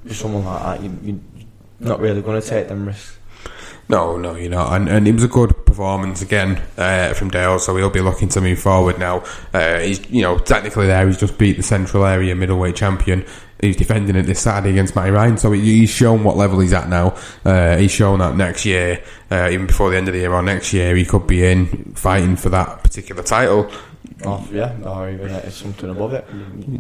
[0.04, 1.20] with someone like that, you, you're
[1.80, 3.18] not really going to take them risks.
[3.92, 4.72] No, no, you're not.
[4.72, 8.30] And, and it was a good performance again uh, from Dale, so he'll be looking
[8.30, 9.26] to move forward now.
[9.54, 13.26] Uh, he's, you know, technically there, he's just beat the Central Area middleweight champion.
[13.60, 16.88] He's defending it this Saturday against Matty Ryan, so he's shown what level he's at
[16.88, 17.18] now.
[17.44, 20.42] Uh, he's shown that next year, uh, even before the end of the year or
[20.42, 23.70] next year, he could be in fighting for that particular title.
[24.26, 26.26] Or, yeah, or even uh, something above it.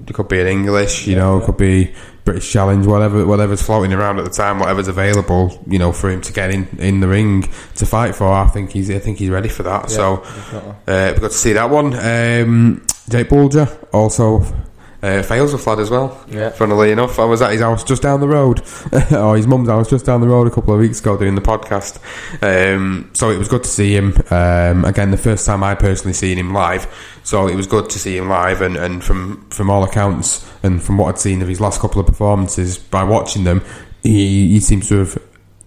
[0.08, 3.94] It could be in English, you know, it could be British Challenge, whatever, whatever's floating
[3.94, 7.08] around at the time, whatever's available, you know, for him to get in, in the
[7.08, 8.28] ring to fight for.
[8.28, 9.90] I think he's, I think he's ready for that.
[9.90, 10.72] so, definitely.
[10.88, 11.94] uh, we got to see that one.
[11.96, 14.46] Um, Jake Bulger also
[15.04, 16.24] uh, fails Flad as well.
[16.28, 16.50] Yeah.
[16.50, 18.62] Funnily enough, I was at his house just down the road,
[19.12, 21.42] or his mum's house just down the road a couple of weeks ago doing the
[21.42, 22.00] podcast.
[22.44, 24.14] Um, so it was good to see him.
[24.30, 26.88] Um, again, the first time I personally seen him live,
[27.24, 28.62] so it was good to see him live.
[28.62, 32.00] And, and from from all accounts, and from what I'd seen of his last couple
[32.00, 33.64] of performances, by watching them,
[34.04, 35.18] he, he seems to have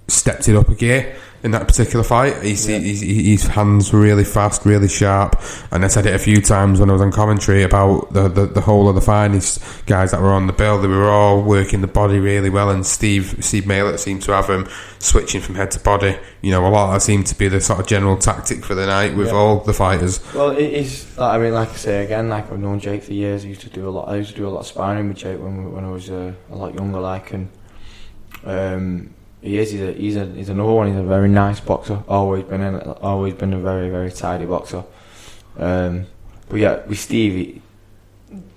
[0.07, 2.43] stepped it up a gear in that particular fight.
[2.43, 5.37] He's, he's, his hands were really fast, really sharp,
[5.71, 8.47] and I said it a few times when I was on commentary about the, the,
[8.47, 10.81] the whole of the finest guys that were on the bill.
[10.81, 14.49] They were all working the body really well, and Steve Steve Malett seemed to have
[14.49, 14.67] him
[14.99, 16.17] switching from head to body.
[16.41, 18.75] You know, a lot of that seemed to be the sort of general tactic for
[18.75, 19.35] the night with Yeah.
[19.35, 20.21] all the fighters.
[20.35, 21.07] Well, it is.
[21.19, 23.45] I mean, like I say again, like I've known Jake for years.
[23.45, 24.09] I used to do a lot.
[24.09, 26.33] I used to do a lot of sparring with Jake when when I was uh,
[26.51, 27.51] a lot younger, like, and
[28.45, 29.71] um, he is.
[29.71, 30.89] He's a, he's a he's another one.
[30.89, 32.03] He's a very nice boxer.
[32.09, 32.81] Always been in.
[32.81, 34.85] Always been a very very tidy boxer.
[35.59, 36.07] Um,
[36.49, 37.63] but yeah, with Stevie,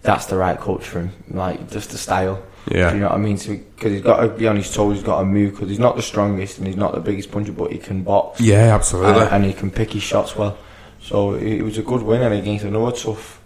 [0.01, 1.11] that's the right coach for him.
[1.29, 2.41] Like just the style.
[2.71, 2.89] Yeah.
[2.89, 3.37] Do you know what I mean?
[3.37, 5.95] Because he's got to be on his toes, he's got to move, because he's not
[5.95, 8.41] the strongest and he's not the biggest puncher, but he can box.
[8.41, 9.21] Yeah, absolutely.
[9.21, 10.57] and, and he can pick his shots well.
[11.01, 13.36] So it, it was a good win, and against another tough,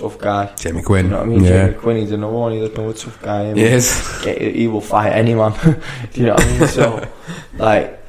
[0.00, 0.52] tough guy.
[0.56, 1.06] Jamie Quinn.
[1.06, 1.44] You know what I mean?
[1.44, 1.66] Yeah.
[1.66, 2.52] Jamie Quinn, he's another one.
[2.52, 3.40] He's another tough guy.
[3.40, 4.24] I mean, He is.
[4.24, 5.52] He will fight any man.
[5.62, 5.80] Do
[6.20, 6.68] you know what I mean?
[6.68, 7.08] So,
[7.58, 8.04] like,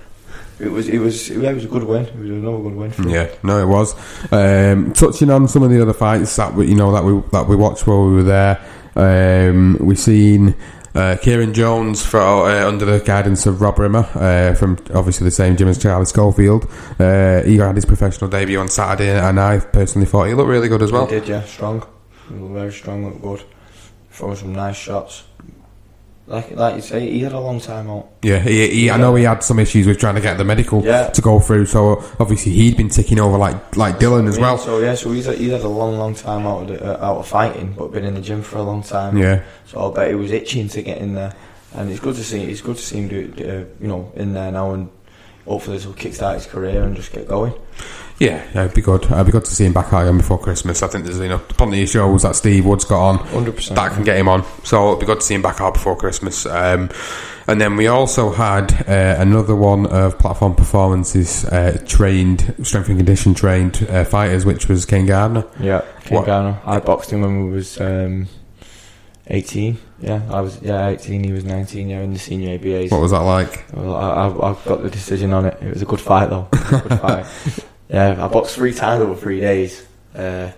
[0.59, 2.05] it was, it was, yeah, it was a good win.
[2.05, 2.91] It was another good win.
[2.91, 3.09] For him.
[3.09, 3.95] Yeah, no, it was.
[4.31, 7.47] Um, touching on some of the other fights that we, you know, that we that
[7.47, 8.59] we watched while we were there,
[8.95, 10.55] um, we seen
[10.95, 15.31] uh, Kieran Jones for, uh, under the guidance of Rob Rimmer uh, from obviously the
[15.31, 16.65] same gym as Charlie Schofield.
[16.99, 20.67] Uh, he had his professional debut on Saturday, and I personally thought he looked really
[20.67, 21.05] good as well.
[21.05, 21.85] He did, yeah, strong.
[22.29, 23.43] Very strong, looked good.
[24.11, 25.23] Throwing some nice shots.
[26.31, 28.07] Like, like you say, he had a long time out.
[28.23, 30.81] Yeah, he, he, I know he had some issues with trying to get the medical
[30.83, 31.09] Yeah.
[31.09, 34.57] to go through, so obviously he'd been ticking over like like Dylan as well.
[34.57, 37.05] So yeah, so he's had, he's had a long, long time out of the, uh,
[37.05, 39.17] out of fighting, but been in the gym for a long time.
[39.17, 39.43] Yeah.
[39.65, 41.35] So I bet he was itching to get in there,
[41.75, 42.41] and it's good to see.
[42.43, 44.89] It's good to see him do, it, uh, you know, in there now, and
[45.45, 47.53] hopefully this will kickstart his career and just get going.
[48.21, 49.03] Yeah, yeah, it'd be good.
[49.05, 50.83] It'd be good to see him back out again before Christmas.
[50.83, 53.73] I think there's you know plenty of shows that Steve Wood's got on 100%.
[53.73, 54.43] that can get him on.
[54.63, 56.45] So it'd be good to see him back out before Christmas.
[56.45, 56.91] Um,
[57.47, 62.97] and then we also had uh, another one of platform performances uh, trained, strength and
[62.99, 65.43] condition trained uh, fighters, which was Ken Gardner.
[65.59, 66.61] Yeah, Ken What- Garner.
[66.63, 68.27] I boxed him when we was um,
[69.27, 69.79] eighteen.
[69.99, 71.23] Yeah, I was yeah eighteen.
[71.23, 71.89] He was nineteen.
[71.89, 72.91] Yeah, in the senior ABAs.
[72.91, 73.65] What was that like?
[73.73, 75.57] Well, I, I've got the decision on it.
[75.59, 76.47] It was a good fight, though.
[76.53, 77.65] It was a good fight.
[77.91, 80.51] Yeah, I boxed three times over three days, uh,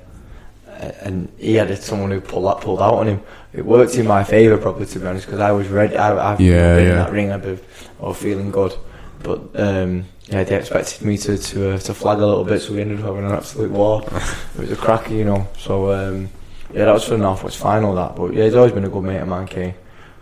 [1.02, 3.22] and he had someone who pulled that pulled out on him.
[3.54, 5.98] It worked in my favour, probably to be honest, because I was ready.
[5.98, 7.32] I, I've Yeah, been in that ring.
[7.32, 7.60] I've been
[8.00, 8.76] was feeling good,
[9.24, 12.74] but um, yeah, they expected me to to, uh, to flag a little bit, so
[12.74, 14.04] we ended up having an absolute war.
[14.56, 15.48] it was a cracker, you know.
[15.58, 16.30] So um,
[16.72, 17.96] yeah, that was for Northwest final.
[17.96, 19.74] That, but yeah, he's always been a good mate of mine, Kane.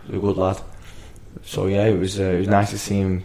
[0.06, 0.58] He's a good lad.
[1.44, 3.24] So yeah, it was uh, it was nice to see him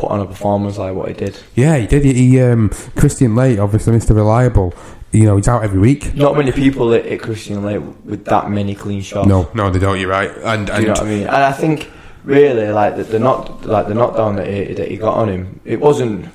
[0.00, 1.38] put on a performance like what he did.
[1.54, 2.04] Yeah, he did.
[2.04, 4.16] He, he um, Christian Lake, obviously Mr.
[4.16, 4.74] Reliable.
[5.12, 6.14] You know, he's out every week.
[6.14, 9.28] Not many people at, at Christian Lake with that many clean shots.
[9.28, 9.98] No, no, they don't.
[9.98, 10.30] You're right.
[10.44, 11.22] And Do you know what I mean?
[11.22, 11.90] And I think
[12.24, 15.60] really like the, the knock like the knockdown that he, that he got on him,
[15.64, 16.26] it wasn't.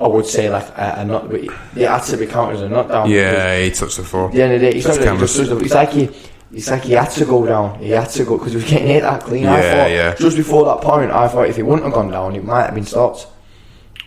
[0.00, 2.68] I would say like a, a knock, but it had to be counted as a
[2.68, 3.08] knockdown.
[3.08, 4.26] yeah, he touched the floor.
[4.26, 6.10] At the end of the day, it's, not he just it's like he.
[6.52, 7.78] It's like he had to go down.
[7.78, 9.46] He had to go because he was getting hit that clean.
[9.46, 10.14] I Yeah, thought yeah.
[10.16, 12.74] just before that point, I thought if he wouldn't have gone down, it might have
[12.74, 13.26] been stopped.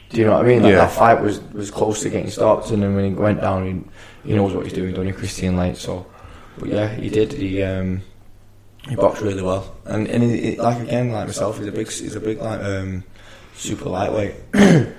[0.09, 0.61] Do you know what I mean?
[0.61, 0.77] Like Yeah.
[0.85, 3.87] that fight was, was close to getting stopped, and then when he went down,
[4.23, 4.93] he, he knows what he's doing.
[4.93, 6.05] Done in Christian Lake, so
[6.59, 7.33] but yeah, he did.
[7.33, 8.01] He um,
[8.87, 11.89] he boxed really well, and and he, he- like again, like myself, he's a big
[11.89, 13.03] he's a big like um,
[13.55, 14.35] super lightweight.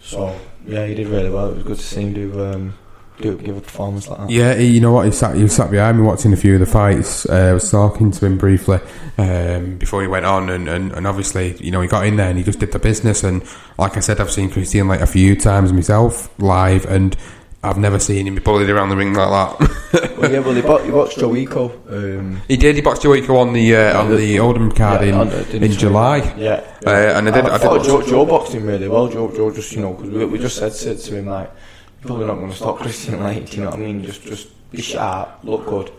[0.00, 1.48] so yeah, he did really well.
[1.50, 2.74] It was good to see him do um,
[3.20, 4.30] do give a performance like that.
[4.30, 5.06] Yeah, you know what?
[5.06, 7.26] He sat, he sat behind me watching a few of the fights.
[7.28, 8.78] Uh, I was talking to him briefly
[9.18, 12.28] um, before he went on, and, and, and obviously, you know, he got in there
[12.28, 13.22] and he just did the business.
[13.24, 13.42] And
[13.78, 17.16] like I said, I've seen Christian Lake a few times myself live, and
[17.62, 19.28] I've never seen him be bullied around the ring like
[19.58, 20.16] that.
[20.18, 21.68] well, yeah, well, he, bo- he boxed Joe Eco.
[21.90, 22.74] Um, he did.
[22.76, 25.70] He boxed Joico on the uh, on the Oldham card yeah, in on the- in?
[25.72, 26.34] July.
[26.38, 29.08] Yeah, Uh, and I did- I did thought watch- Joe, Joe boxed him really well.
[29.08, 31.54] Joe, Joe just you know because we, we just said to, to him like, you're
[32.00, 33.50] probably not going to stop Christian Lake.
[33.50, 34.02] Do you know what I mean?
[34.04, 35.92] Just just be sharp, look good.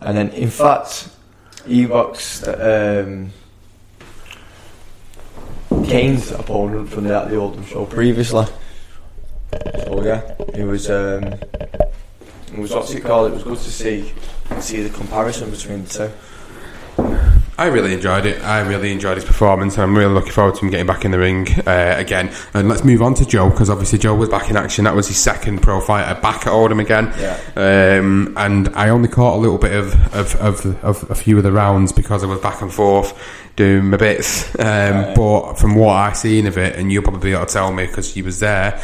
[0.00, 1.08] And then in fact,
[1.88, 3.30] boxed um,
[5.84, 8.46] Kane's opponent from the, the Oldham show previously.
[9.84, 13.32] So yeah, it was um, it was what's it called?
[13.32, 14.12] It was good to see
[14.60, 16.12] see the comparison between the two.
[17.58, 18.42] I really enjoyed it.
[18.42, 21.18] I really enjoyed his performance, I'm really looking forward to him getting back in the
[21.18, 22.30] ring uh, again.
[22.52, 24.84] And let's move on to Joe because obviously Joe was back in action.
[24.84, 27.12] That was his second pro fighter back at Oldham again.
[27.18, 27.40] Yeah.
[27.98, 31.44] Um, and I only caught a little bit of, of, of, of a few of
[31.44, 33.18] the rounds because I was back and forth
[33.56, 34.54] doing my bits.
[34.58, 37.72] Um, But from what I seen of it, and you'll probably be able to tell
[37.72, 38.80] me because you was there,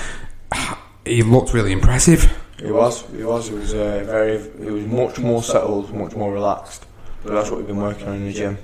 [1.05, 2.33] he looked really impressive.
[2.59, 3.03] It was.
[3.13, 3.51] It was.
[3.51, 4.37] It was uh, very.
[4.37, 6.87] It was much more settled, much more relaxed.
[7.23, 8.59] But that's what we've been working on in the gym.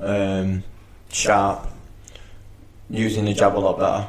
[0.00, 0.64] Um,
[1.10, 1.68] sharp,
[2.88, 4.08] using the jab a lot better.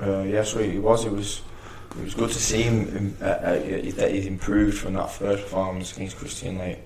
[0.00, 1.04] Uh, yeah, so it was.
[1.04, 1.42] It was.
[1.98, 3.52] It was good to see him uh, uh,
[3.96, 6.78] that he's improved from that first performance against Christian Lake.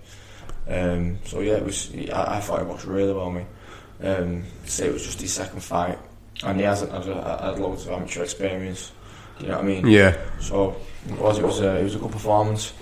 [0.69, 1.93] Um, so yeah, it was.
[2.13, 3.31] I, I thought he boxed really well.
[3.31, 3.45] Me.
[4.03, 5.99] Um, to say it was just his second fight,
[6.45, 8.93] and he hasn't had, had loads of amateur experience.
[9.41, 9.87] You know what I mean?
[9.87, 10.17] Yeah.
[10.41, 10.77] So
[11.09, 11.39] it was.
[11.39, 11.77] It was a.
[11.79, 12.73] It was a good performance.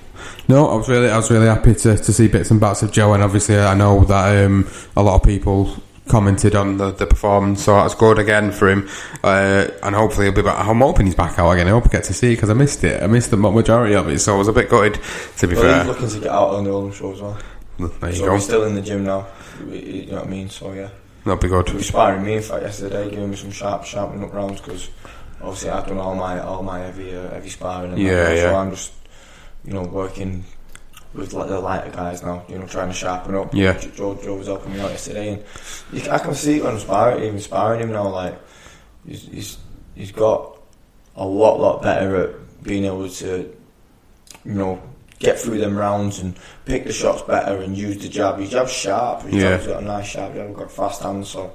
[0.48, 2.92] No, I was really, I was really happy to, to see bits and bats of
[2.92, 5.74] Joe, and obviously I know that um, a lot of people
[6.08, 8.88] commented on the, the performance, so that's good again for him,
[9.24, 10.58] uh, and hopefully he'll be back.
[10.66, 11.68] I'm hoping he's back out again.
[11.68, 13.02] I hope I get to see because I missed it.
[13.02, 15.00] I missed the majority of it, so I was a bit gutted.
[15.38, 17.38] To be Well, fair, he's looking to get out on the Oldham show as well.
[17.78, 18.34] there you so go.
[18.34, 19.26] he's still in the gym now.
[19.70, 20.50] You know what I mean?
[20.50, 20.88] So yeah.
[21.24, 21.68] That'd be good.
[21.68, 24.88] He was sparring me in fact yesterday, giving me some sharp, sharpening up rounds because
[25.42, 27.92] obviously I've done all my all my heavy uh, heavy sparring.
[27.92, 28.42] And Yeah, that, yeah.
[28.50, 28.92] So I'm just
[29.64, 30.44] you know working
[31.14, 32.44] with like the lighter guys now.
[32.48, 33.54] You know, trying to sharpen up.
[33.54, 33.78] Yeah.
[33.78, 35.44] Joe, Joe was helping me out yesterday, and
[35.92, 38.08] you, I can see when I'm sparring, even sparring him now.
[38.08, 38.38] Like
[39.06, 39.58] he's he's
[39.94, 40.58] he's got
[41.16, 43.56] a lot lot better at being able to
[44.44, 44.82] you know.
[45.18, 48.38] Get through them rounds and pick the shots better and use the jab.
[48.38, 49.20] His jab's sharp.
[49.20, 49.50] His Yeah.
[49.58, 50.48] jab's got a nice sharp jab.
[50.48, 51.28] He's got fast hands.
[51.28, 51.52] So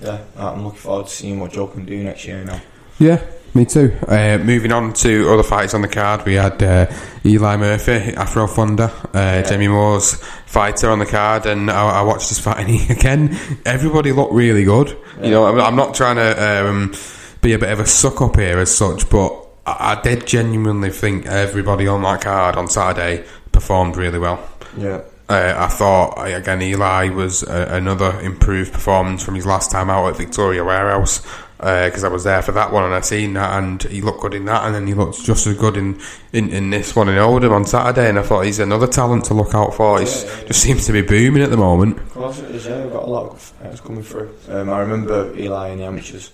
[0.00, 2.60] yeah, I'm looking forward to seeing what Joe can do next year now.
[2.98, 3.96] Yeah, me too.
[4.06, 6.86] Uh, moving on to other fights on the card, we had uh,
[7.24, 10.14] Eli Murphy, Afro Thunder, uh, Jamie Moore's
[10.46, 14.32] fighter on the card, and I, I watched this fight, and he, again, everybody looked
[14.32, 14.96] really good.
[15.22, 16.94] You know, I'm, I'm not trying to um,
[17.40, 19.30] be a bit of a suck up here as such, but
[19.66, 24.48] I, I did genuinely think everybody on that card on Saturday performed really well.
[24.76, 25.02] Yeah.
[25.26, 29.88] Uh, I thought uh, again Eli was uh, another improved performance from his last time
[29.88, 31.24] out at Victoria Warehouse
[31.64, 34.34] because I was there for that one and I seen that and he looked good
[34.34, 35.98] in that and then he looked just as good in,
[36.30, 39.34] in, in this one in Oldham on Saturday and I thought he's another talent to
[39.34, 39.98] look out for.
[39.98, 41.96] He just seems to be booming at the moment.
[41.96, 42.82] Of course it is, yeah.
[42.82, 44.34] We've got a lot of fighters coming through.
[44.50, 46.32] Um, I remember Eli in the amateurs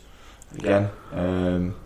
[0.59, 0.91] again.
[1.13, 1.77] Um,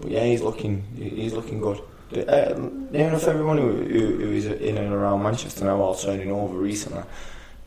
[0.00, 1.80] but yeah, he's looking he's looking good.
[2.12, 2.54] Uh,
[2.90, 6.58] near enough everyone who, who, who is in and around Manchester now, all turning over
[6.58, 7.04] recently,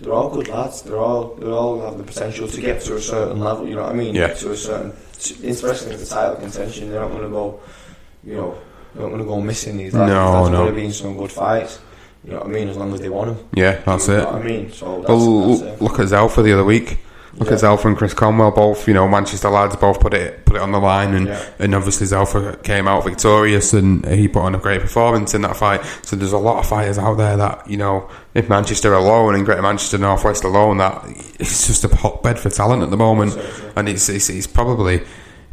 [0.03, 0.81] they're all good lads.
[0.83, 3.67] They're all they all have the potential to get to a certain level.
[3.67, 4.13] You know what I mean?
[4.15, 4.33] Yeah.
[4.33, 7.59] To a certain, especially if the title contention, they're not going to go.
[8.23, 8.57] You know,
[8.93, 9.93] they're not going to go missing these.
[9.93, 10.11] lads.
[10.11, 10.57] No, no.
[10.57, 11.79] going to be in some good fights.
[12.23, 12.69] You know what I mean?
[12.69, 13.49] As long as they want them.
[13.53, 14.17] Yeah, that's you it.
[14.19, 14.71] know what I mean?
[14.71, 15.81] So that's, Well, that's it.
[15.81, 16.99] look at Zelfa the other week.
[17.39, 17.69] Look at Yeah.
[17.69, 20.71] Zelfa and Chris Conwell, both you know Manchester lads, both put it put it on
[20.71, 21.39] the line, and Yeah.
[21.59, 25.57] and obviously Zelfa came out victorious, and he put on a great performance in that
[25.57, 25.81] fight.
[26.03, 29.45] So there's a lot of fighters out there that you know, in Manchester alone, and
[29.45, 31.03] Greater Manchester Northwest alone, that
[31.39, 33.35] it's just a hotbed for talent at the moment,
[33.75, 35.01] and it's it's, it's probably.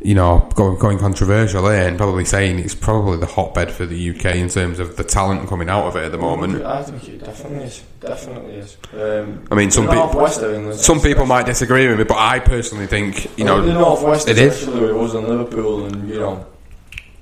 [0.02, 4.10] You know, going, going controversial here and probably saying it's probably the hotbed for the
[4.10, 6.64] UK in terms of the talent coming out of it at the moment.
[6.64, 7.82] I think it definitely is.
[8.00, 8.78] Definitely is.
[8.94, 10.26] Um, I mean, some people,
[10.74, 14.38] some people might disagree with me, but I personally think you know the northwest, it
[14.38, 14.62] is.
[14.62, 16.46] especially with us in Liverpool and you know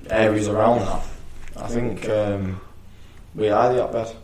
[0.09, 1.05] areas around that.
[1.57, 2.61] I think um,
[3.35, 4.15] we are the hotbed.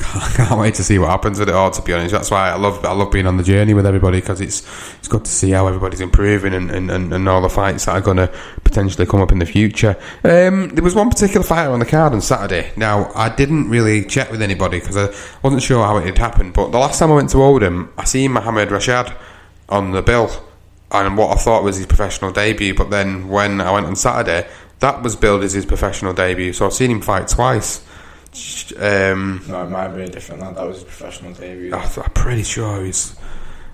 [0.00, 1.70] I can't wait to see what happens with it all.
[1.70, 4.20] To be honest, that's why I love I love being on the journey with everybody
[4.20, 4.62] because it's
[4.98, 7.92] it's good to see how everybody's improving and, and, and, and all the fights that
[7.92, 8.32] are going to
[8.64, 9.96] potentially come up in the future.
[10.24, 12.72] Um, there was one particular fighter on the card on Saturday.
[12.76, 15.08] Now I didn't really check with anybody because I
[15.42, 16.54] wasn't sure how it had happened.
[16.54, 19.14] But the last time I went to Oldham, I seen Mohammed Rashad
[19.68, 20.30] on the bill
[20.90, 22.74] and what I thought was his professional debut.
[22.74, 24.48] But then when I went on Saturday,
[24.80, 26.52] that was billed as his professional debut.
[26.52, 27.84] So I've seen him fight twice.
[28.78, 30.40] Um, No, it might be a different.
[30.40, 31.74] That, that was his professional debut.
[31.74, 33.16] I th- I'm pretty sure he's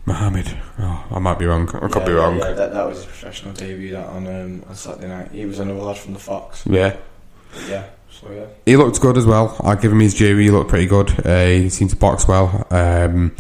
[0.07, 0.57] Mohammed.
[0.79, 1.69] Oh, I might be wrong.
[1.69, 2.39] I could yeah, be wrong.
[2.39, 3.93] Yeah, that, that was his professional debut.
[3.93, 5.33] That on um, on Saturday night.
[5.33, 6.65] He was another lad from the Fox.
[6.67, 6.97] Yeah.
[7.69, 7.87] Yeah.
[8.11, 8.47] So yeah.
[8.65, 9.57] He looked good as well.
[9.61, 10.37] I'll give him his due.
[10.37, 11.27] He looked pretty good.
[11.27, 12.67] Uh, he seemed to box well.
[12.71, 13.35] Um,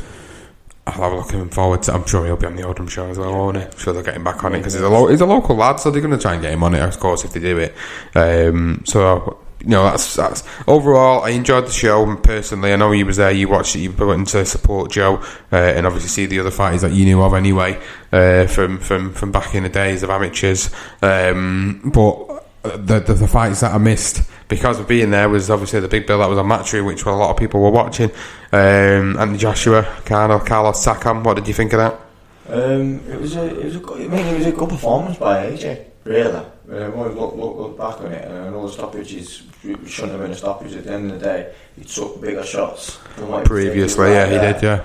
[0.87, 1.83] I'll have a look forward.
[1.85, 3.63] To, I'm sure he'll be on the Oldham show as well, won't he?
[3.63, 5.57] I'm sure they'll get him back on it because he's a lo- he's a local
[5.57, 7.41] lad, so they're going to try and get him on it, of course, if they
[7.41, 7.75] do it.
[8.15, 11.23] Um, so you know, that's that's overall.
[11.23, 12.73] I enjoyed the show personally.
[12.73, 13.31] I know you was there.
[13.31, 13.81] You watched it.
[13.81, 15.17] You went to support Joe,
[15.51, 17.81] uh, and obviously see the other fighters that you knew of anyway
[18.13, 20.71] uh, from from from back in the days of amateurs.
[21.01, 25.81] Um, but the, the the fights that I missed because of being there was obviously
[25.81, 28.11] the big bill that was on Matchroom, which a lot of people were watching.
[28.53, 31.25] Um, Joshua, Carlo, Carlos Takam.
[31.25, 32.01] What did you think of that?
[32.47, 35.17] Um, it was a, it was a, good, I mean, it was a good performance
[35.17, 35.87] by AJ.
[36.05, 39.43] Really, uh, when we look, look, look back on it, and I know the stoppages
[39.87, 40.75] shouldn't have been a stoppage.
[40.75, 44.09] At the end of the day, he took bigger shots than what he was Previously,
[44.13, 44.83] yeah, he did, yeah.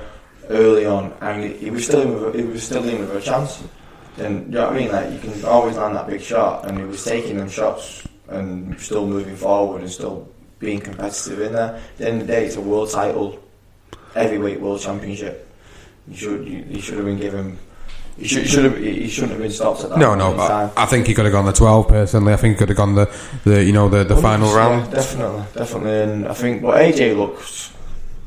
[0.49, 3.15] Early on, and he, he was still in with, a- he was still in with
[3.15, 3.63] a chance.
[4.17, 4.91] Then you know what I mean?
[4.91, 8.79] Like you can always land that big shot, and he was taking them shots and
[8.79, 10.27] still moving forward and still
[10.59, 11.75] being competitive in there.
[11.75, 13.39] At the end of the day, it's a world title,
[14.13, 15.47] heavyweight world championship.
[16.07, 17.57] You should you, you should have been given.
[18.19, 18.77] You should, you should have.
[18.77, 19.97] He shouldn't have been stopped at that.
[19.99, 20.33] No, no.
[20.33, 21.87] in I, think he could have gone the twelve.
[21.87, 23.09] Personally, I think he could have gone the,
[23.45, 24.91] the you know the, the final Yeah, round.
[24.91, 26.01] definitely, definitely.
[26.01, 27.71] And I think, but AJ looks.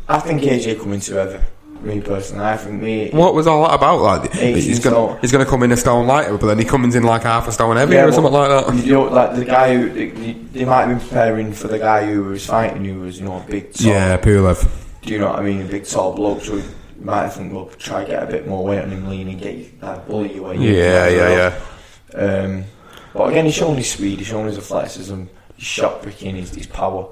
[0.09, 1.45] I think AJ coming to ever.
[1.83, 3.11] Me personally, I think me.
[3.11, 4.01] What was all that about?
[4.01, 5.19] Like he's gonna stone.
[5.21, 7.53] he's gonna come in a stone lighter, but then he comes in like half a
[7.53, 8.87] stone heavier or something like that.
[8.87, 12.07] You know, like the guy who they, they might have been preparing for the guy
[12.07, 13.75] who was fighting, who was you know a big.
[13.75, 14.71] Tall, Yeah, Pulev.
[15.03, 15.63] Do you know what I mean?
[15.63, 16.43] A big tall bloke.
[16.43, 16.63] So
[17.03, 19.41] you might have think, well, try get a bit more weight on him, lean and
[19.41, 20.57] get like, bully you away.
[20.59, 21.53] Yeah, yeah,
[22.15, 22.17] yeah.
[22.17, 22.65] Um,
[23.13, 25.25] but again, he's shown his speed, he's shown his athleticism,
[25.57, 27.09] his shot picking, his, his power.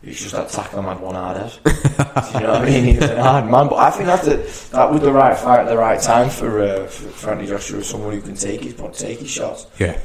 [0.00, 1.58] He's just that Takam had one hard head.
[1.66, 2.84] you know what I mean?
[2.84, 3.68] He's a hard man.
[3.68, 6.62] But I think that's the, that was the right fight at the right time for,
[6.62, 9.66] uh, for, for Anthony Joshua, someone who can take his take his shots.
[9.78, 9.98] Yeah.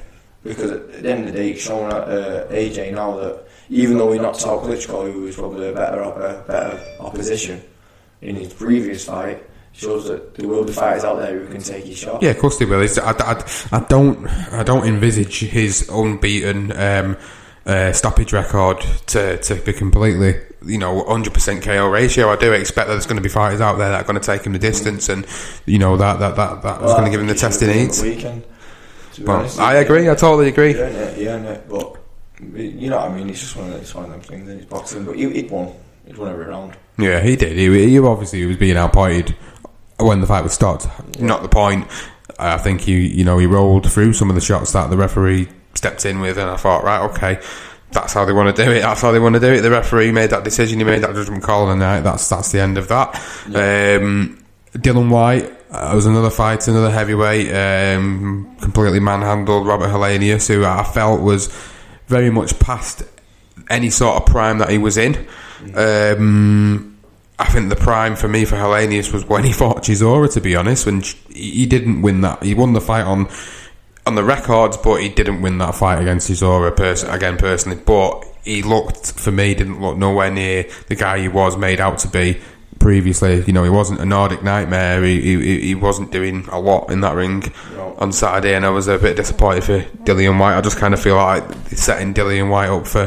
[0.44, 4.12] Because at the end of the day, it's showing uh, AJ now that even though
[4.12, 7.62] he knocked out Klitschko, who was probably a better, a better opposition
[8.22, 11.86] in his previous fight, shows that there will be fighters out there who can take
[11.86, 12.22] his shot.
[12.22, 12.82] Yeah, of course they will.
[12.82, 17.18] It's, I, I, I don't I don't envisage his unbeaten um,
[17.66, 22.30] uh, stoppage record to, to be completely you know 100% KO ratio.
[22.30, 24.26] I do expect that there's going to be fighters out there that are going to
[24.26, 25.26] take him the distance, and
[25.66, 28.02] you know that that that, that was going to give him the test he needs.
[28.02, 28.44] Weekend,
[29.20, 29.60] But honest.
[29.60, 30.10] I agree.
[30.10, 30.74] I totally agree.
[30.74, 30.80] He
[31.22, 31.96] he earned it, but
[32.54, 33.30] you know what I mean.
[33.30, 34.50] It's just one of it's one of them things.
[34.50, 35.74] It's boxing, but he, he'd won.
[36.10, 36.76] He'd won every round.
[36.98, 37.56] Yeah, he did.
[37.56, 39.36] He, he obviously was being outpointed
[40.00, 40.88] when the fight was stopped.
[41.20, 41.88] Not the point.
[42.40, 45.50] I think he, you know, he rolled through some of the shots that the referee
[45.76, 47.40] stepped in with, and I thought, right, okay,
[47.92, 48.80] that's how they want to do it.
[48.80, 49.62] That's how they want to do it.
[49.62, 50.80] The referee made that decision.
[50.80, 53.16] He made that judgment call, and uh, that's that's the end of that.
[53.48, 54.44] Um,
[54.74, 55.58] Dillian Whyte.
[55.70, 61.46] Uh, was another fight, another heavyweight, um, completely manhandled Robert Helenius, who I felt was
[62.08, 63.04] very much past
[63.70, 65.28] any sort of prime that he was in.
[65.76, 66.98] Um,
[67.38, 70.32] I think the prime for me for Helenius was when he fought Chisora.
[70.34, 71.02] To be honest, when
[71.34, 73.30] he didn't win that, he won the fight on
[74.06, 76.76] on the records, but he didn't win that fight against Chisora.
[76.76, 81.28] Pers- again, personally, but he looked for me didn't look nowhere near the guy he
[81.28, 82.40] was made out to be
[82.80, 83.44] previously.
[83.46, 85.04] You know, he wasn't a Nordic nightmare.
[85.04, 87.44] He he, he wasn't doing a lot in that ring
[87.76, 87.96] No.
[88.00, 90.58] on Saturday, and I was a bit disappointed for Dillian Whyte.
[90.58, 93.06] I just kind of feel like setting Dillian Whyte up for,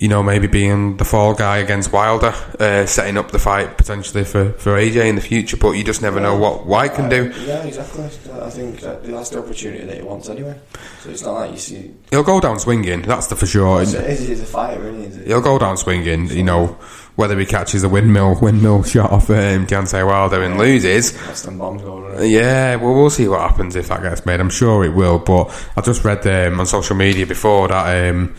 [0.00, 4.24] you know, maybe being the fall guy against Wilder, uh, setting up the fight potentially
[4.24, 5.58] for, for AJ in the future.
[5.58, 7.30] But you just never know what Whyte can do.
[7.44, 8.04] Yeah, exactly.
[8.04, 10.58] I think that that's the opportunity that he wants anyway.
[11.00, 11.94] So it's not like you see.
[12.10, 13.80] He'll go down swinging, that's the for sure.
[13.80, 15.28] He's a, fighter, isn't he?
[15.28, 16.78] He'll go down swinging, you know.
[17.16, 21.58] Whether he catches a windmill windmill shot off um, Deontay Wilder and loses, That's them
[21.58, 22.30] bombs going.
[22.30, 24.40] Yeah, well, we'll see what happens if that gets made.
[24.40, 28.34] I'm sure it will, but I just read um, on social media before that um,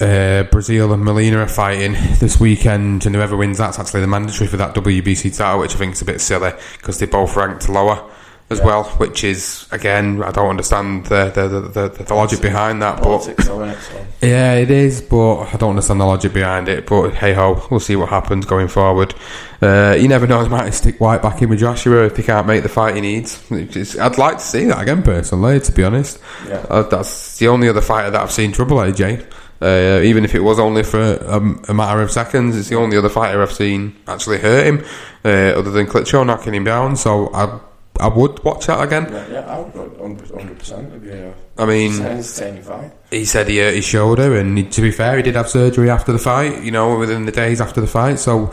[0.00, 4.48] uh, Breazeale and Molina are fighting this weekend, and whoever wins that's actually the mandatory
[4.48, 7.68] for that WBC title, which I think is a bit silly because they both ranked
[7.68, 8.10] lower
[8.48, 12.82] as well, which is again I don't understand the the, the, the, the logic behind
[12.82, 14.06] that, but Politics, though, innit?
[14.22, 16.84] Yeah, it is, but I don't understand the logic behind it.
[16.86, 19.14] But hey ho, we'll see what happens going forward.
[19.62, 22.46] Uh, you never know, he might stick Whyte back in with Joshua if he can't
[22.46, 23.38] make the fight he needs.
[23.50, 26.18] Which is- I'd like to see that again, personally, to be honest.
[26.48, 26.64] Yeah.
[26.68, 29.26] Uh, that's the only other fighter that I've seen trouble AJ.
[29.62, 31.36] Uh, even if it was only for a,
[31.68, 34.84] a matter of seconds, it's the only other fighter I've seen actually hurt him,
[35.24, 36.96] uh, other than Klitschko knocking him down.
[36.96, 37.60] So I,
[37.98, 39.12] I would watch that again.
[39.12, 40.92] Yeah, yeah, I would 100 percent.
[40.92, 42.92] A, I mean, it's an entertaining fight.
[43.10, 45.90] he said he hurt his shoulder, and he, to be fair, he did have surgery
[45.90, 46.62] after the fight.
[46.62, 48.18] You know, within the days after the fight.
[48.18, 48.52] So,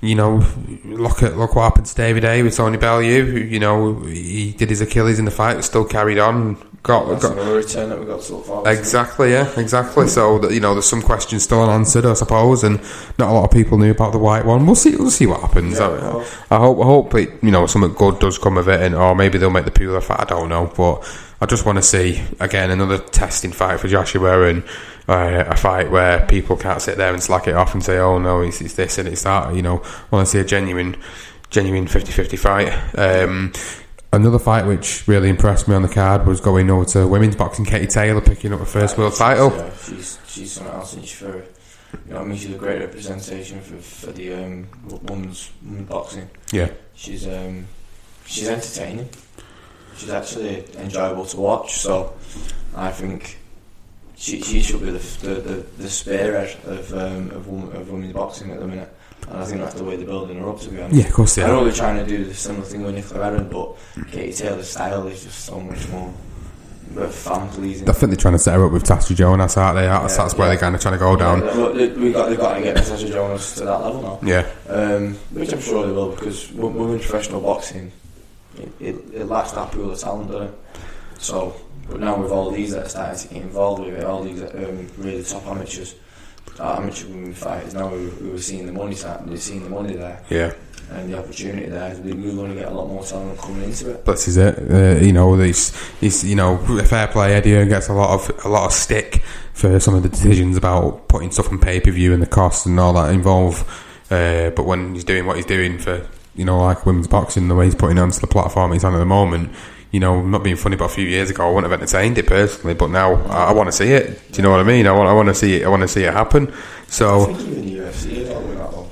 [0.00, 0.44] you know,
[0.84, 3.02] look at look what happened to David Haye with Tony Bellew.
[3.02, 6.56] You know, he did his Achilles in the fight, but still carried on.
[6.82, 8.76] Got got another return that we got to look forward to.
[8.76, 10.08] exactly, yeah, exactly.
[10.08, 12.80] So that you know, there's some questions still unanswered, I suppose, and
[13.20, 14.66] not a lot of people knew about the white one.
[14.66, 14.96] We'll see.
[14.96, 15.78] We'll see what happens.
[15.78, 15.86] Yeah,
[16.50, 16.56] I.
[16.56, 16.80] I hope.
[16.80, 19.50] I hope it, you know something good does come of it, and or maybe they'll
[19.50, 20.22] make the Pulev fight.
[20.22, 21.08] I don't know, but
[21.40, 24.64] I just want to see again another testing fight for Joshua and
[25.08, 28.18] uh, a fight where people can't sit there and slack it off and say, "Oh
[28.18, 30.96] no, it's, it's this and it's that." You know, I want to see a genuine,
[31.50, 32.98] genuine 50-50 fight.
[32.98, 33.52] Um,
[34.14, 37.64] Another fight which really impressed me on the card was going over to women's boxing.
[37.64, 39.50] Katie Taylor picking up her first world title.
[39.50, 41.44] Yeah, she's she's something else, and she's for
[42.06, 44.66] you know, I mean, she's a great representation for for the um,
[45.02, 46.30] women's, women's boxing.
[46.52, 47.66] Yeah, She's um,
[48.26, 49.08] she's entertaining.
[49.96, 51.78] She's actually enjoyable to watch.
[51.78, 52.14] So
[52.76, 53.38] I think
[54.16, 58.12] she she should be the the, the, the spearhead of um, of, women, of women's
[58.12, 58.94] boxing at the minute.
[59.28, 60.60] And I think that's the way they're building her up.
[60.60, 60.96] To be honest.
[60.96, 61.34] yeah, of course.
[61.36, 63.76] they I know Yeah, they're trying to do the similar thing with Nicola Aaron, but
[64.10, 66.12] Katie Taylor's style is just so much more
[67.10, 67.88] fan pleasing.
[67.88, 69.86] I think they're trying to set her up with Tasha Jonas, aren't they?
[69.86, 70.52] That's, Yeah, that's where yeah.
[70.54, 71.40] they're kind of trying to go down.
[72.00, 74.20] we got, they've got to get Natasha Jonas to that level now.
[74.22, 77.92] Yeah, Um, which I'm sure they will because women's professional boxing,
[78.58, 80.54] it, it, it lacks that pool of talent, doesn't it?
[81.18, 81.56] So,
[81.88, 84.42] but now with all these that are starting to get involved with it, all these
[84.42, 85.94] um, really top amateurs,
[86.60, 90.22] amateur women fighters, now who, who are seeing the money, they're seeing the money there
[90.30, 90.52] yeah.
[90.92, 93.90] and the opportunity there, we- we're going to get a lot more talent coming into
[93.90, 94.04] it.
[94.04, 94.58] This is it.
[94.70, 97.34] Uh, you know, he's, he's you know fair play.
[97.34, 99.22] Eddie gets a lot of a lot of stick
[99.54, 102.66] for some of the decisions about putting stuff on pay per view and the costs
[102.66, 103.66] and all that involved.
[104.10, 107.54] Uh, but when he's doing what he's doing for you know like women's boxing, the
[107.54, 109.50] way he's putting it onto the platform he's on at the moment,
[109.92, 112.26] you know, not being funny, but a few years ago I wouldn't have entertained it
[112.26, 114.32] personally, but now I, I want to see it.
[114.32, 114.86] Do you know what I mean?
[114.86, 115.66] I want, I want to see it.
[115.66, 116.52] I want to see it happen.
[116.88, 118.90] So think even the UFC is all with that though.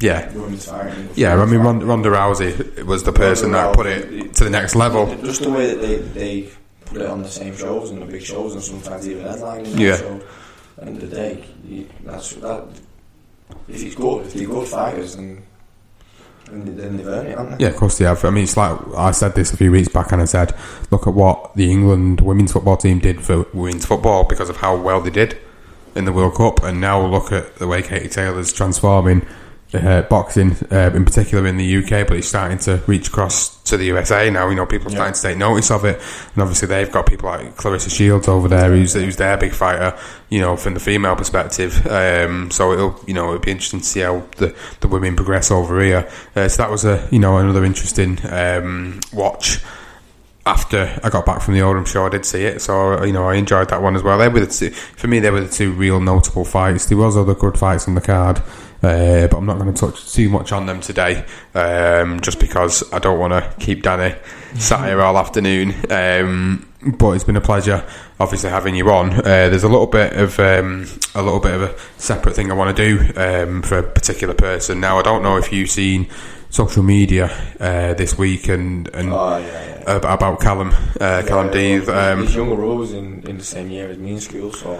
[0.00, 0.32] yeah,
[1.14, 1.40] yeah.
[1.40, 5.14] I mean, Ronda, Ronda Rousey was the person that put it to the next level.
[5.22, 6.50] Just the way that they, they
[6.86, 9.78] put it on the same shows and the big shows and sometimes even headlining.
[9.78, 9.96] Yeah.
[9.96, 10.22] So,
[10.80, 11.44] end of the day,
[12.02, 12.64] that's that.
[13.68, 15.42] If he's good, if they're good fighters, then
[16.50, 17.56] they?
[17.58, 18.24] Yeah, of course they have.
[18.24, 20.54] I mean, it's like I said this a few weeks back, and I said,
[20.90, 24.76] look at what the England women's football team did for women's football because of how
[24.76, 25.38] well they did
[25.94, 29.26] in the World Cup, and now look at the way Katie Taylor's transforming
[29.74, 33.76] uh, boxing, uh, in particular in the UK, but it's starting to reach across to
[33.76, 34.48] the USA now.
[34.48, 34.96] You know, people are Yeah.
[35.12, 36.00] starting to take notice of it,
[36.34, 39.94] and obviously they've got people like Claressa Shields over there, who's who's their big fighter.
[40.30, 41.86] You know, from the female perspective.
[41.86, 45.50] Um, so it'll you know it'll be interesting to see how the, the women progress
[45.50, 46.08] over here.
[46.34, 49.60] Uh, so that was a you know another interesting um, watch.
[50.46, 53.26] After I got back from the Oldham show, I did see it, so you know
[53.26, 54.18] I enjoyed that one as well.
[54.18, 56.84] They were the two, for me, they were the two real notable fights.
[56.84, 58.42] There was other good fights on the card,
[58.84, 61.24] uh, but I'm not going to touch too much on them today,
[61.54, 64.14] um, just because I don't want to keep Danny
[64.56, 65.74] sat here all afternoon.
[65.90, 66.68] Um,
[66.98, 67.82] but it's been a pleasure,
[68.20, 69.12] obviously, having you on.
[69.14, 72.54] Uh, there's a little bit of um, a little bit of a separate thing I
[72.54, 74.80] want to do um, for a particular person.
[74.80, 76.08] Now, I don't know if you've seen
[76.50, 79.84] social media uh, this week and and Oh yeah, yeah.
[79.96, 80.68] ab- about Callum
[81.00, 84.20] uh, Callum Yeah, Um, his younger was in, in the same year as me in
[84.20, 84.78] school, so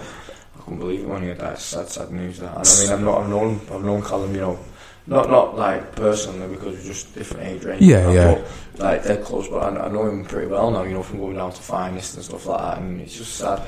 [0.64, 2.38] couldn't believe it when he had that sad, sad news.
[2.38, 4.58] That and I mean, I've not, I've known, I've known Callum, you know,
[5.06, 7.82] not not like personally because we're just different age range.
[7.82, 8.34] Yeah, yeah.
[8.34, 10.82] But, like dead close, but I, I know him pretty well now.
[10.82, 13.62] You know, from going down to finest and stuff like that, and it's just sad,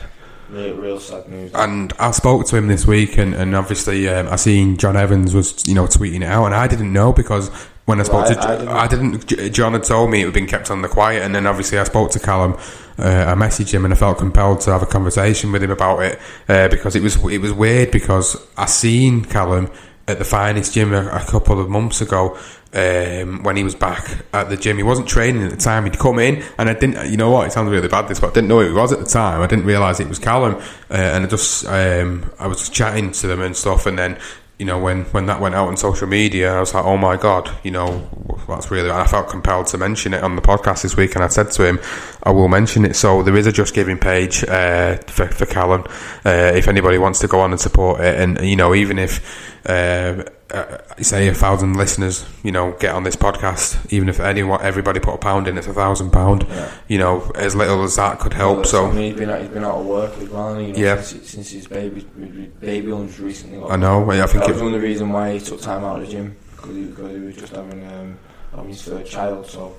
[0.48, 1.52] real, real sad news.
[1.54, 5.34] and I spoke to him this week, and, and obviously um, I seen John Evans
[5.34, 7.50] was you know tweeting it out, and I didn't know because
[7.84, 8.40] when I spoke Right, to
[8.70, 9.26] I I didn't.
[9.26, 9.52] didn't, I didn't.
[9.52, 11.84] John had told me it had been kept on the quiet, and then obviously I
[11.84, 12.56] spoke to Callum.
[12.98, 16.00] Uh, I messaged him, and I felt compelled to have a conversation with him about
[16.02, 16.18] it
[16.48, 19.70] uh, because it was it was weird because I seen Callum
[20.08, 22.38] at the finest gym a, a couple of months ago.
[22.72, 25.84] Um, when he was back at the gym, he wasn't training at the time.
[25.84, 27.10] He'd come in, and I didn't.
[27.10, 27.46] You know what?
[27.46, 29.40] It sounds really bad, this, but I didn't know who he was at the time.
[29.40, 30.56] I didn't realise it was Callum,
[30.90, 34.18] uh, and I just um, I was just chatting to them and stuff, and then
[34.58, 37.16] you know, when, when that went out on social media, I was like, oh my
[37.16, 38.08] God, you know,
[38.48, 41.14] that's really, I felt compelled to mention it on the podcast this week.
[41.14, 41.78] And I said to him,
[42.22, 42.96] I will mention it.
[42.96, 45.84] So there is a Just Giving page, uh, for, for Callum,
[46.24, 48.18] uh, if anybody wants to go on and support it.
[48.18, 53.02] And, you know, even if, uh, uh, say a thousand listeners, you know, get on
[53.04, 56.70] this podcast, even if anyone, everybody put a pound in, it's a thousand pound, Yeah.
[56.88, 58.56] you know, as little as that could help.
[58.58, 60.72] Well, So, I mean, he's been out, he's been out of work as well, you
[60.72, 61.00] know, Yeah.
[61.02, 62.06] since, since his baby
[62.60, 63.58] baby only recently.
[63.58, 65.60] Got I know, I think that it- was one of the reason why he took
[65.60, 68.16] time out of the gym because he, because he was just having um,
[68.54, 69.46] having his third child.
[69.50, 69.74] So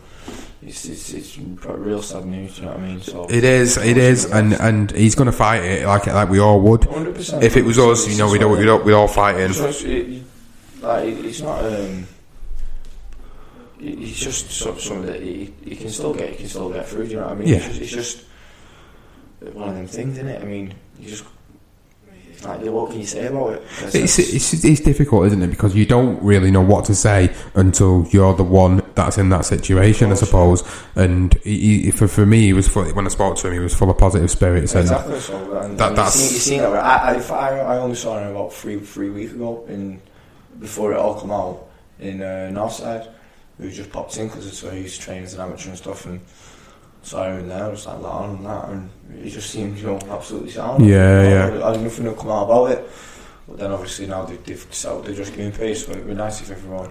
[0.61, 2.59] it's it's, it's real sad news.
[2.59, 3.01] You know what I mean?
[3.01, 6.39] So It is, it is, and and he's going to fight it like like we
[6.39, 6.82] all would.
[6.82, 7.41] 100%.
[7.41, 9.53] If it was us, you know, we'd all, we'd all, we'd all fight in.
[9.53, 10.24] So it's, it,
[10.82, 11.64] like it's not.
[11.64, 12.08] Um,
[13.80, 16.32] it's just so- something that he, he can still get.
[16.32, 17.06] He can still get through.
[17.06, 17.48] Do you know what I mean?
[17.48, 17.56] Yeah.
[17.58, 18.24] It's just, it's just
[19.56, 20.42] one of them things, isn't it?
[20.42, 21.24] I mean, you just
[22.44, 23.64] like what can you say about it?
[23.94, 25.48] It's, it's it's difficult, isn't it?
[25.48, 29.46] Because you don't really know what to say until you're the one that's in that
[29.46, 30.64] situation, I suppose.
[30.96, 33.60] And he, he, for for me, he was full, when I spoke to him, he
[33.60, 34.74] was full of positive spirits.
[34.76, 35.20] And Exactly.
[35.20, 38.54] So and, That- that's- you've seen, you've seen I, I, I only saw him about
[38.54, 40.00] three three weeks ago in
[40.60, 41.68] before it all come out
[41.99, 43.12] in uh, Northside.
[43.60, 46.22] We just popped in because it's where he's training as an amateur and stuff, and
[47.01, 47.72] saw him in there.
[47.72, 48.89] Just like that on and that, and
[49.24, 50.86] he just seemed you know absolutely sound.
[50.86, 51.60] Yeah, I, yeah.
[51.64, 52.89] I, I had nothing to come out about it.
[53.47, 56.41] But then obviously now they, they've decided they're just giving pace, so it'd be nice
[56.41, 56.89] if everyone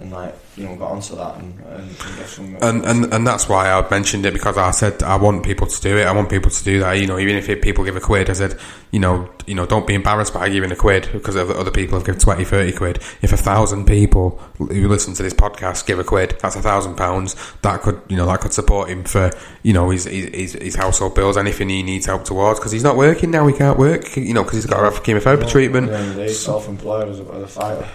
[0.00, 2.56] and like you know got onto that and, and, and get some.
[2.56, 5.66] Uh, and, and and that's why I mentioned it because I said I want people
[5.66, 6.06] to do it.
[6.06, 6.92] I want people to do that.
[6.94, 8.58] You know, even if it, people give a quid, I said,
[8.90, 11.98] you know, you know, don't be embarrassed by giving a quid because other other people
[11.98, 12.96] have given 20, 30 quid.
[13.20, 16.96] If a thousand people who listen to this podcast give a quid, that's a thousand
[16.96, 17.36] pounds.
[17.62, 19.30] That could, you know, that could support him for,
[19.62, 22.96] you know, his his, his household bills, anything he needs help towards because he's not
[22.96, 23.46] working now.
[23.46, 25.88] He can't work, you know, because he's got to have chemotherapy treatment.
[25.88, 27.88] The end of self-employed as a, as a fighter.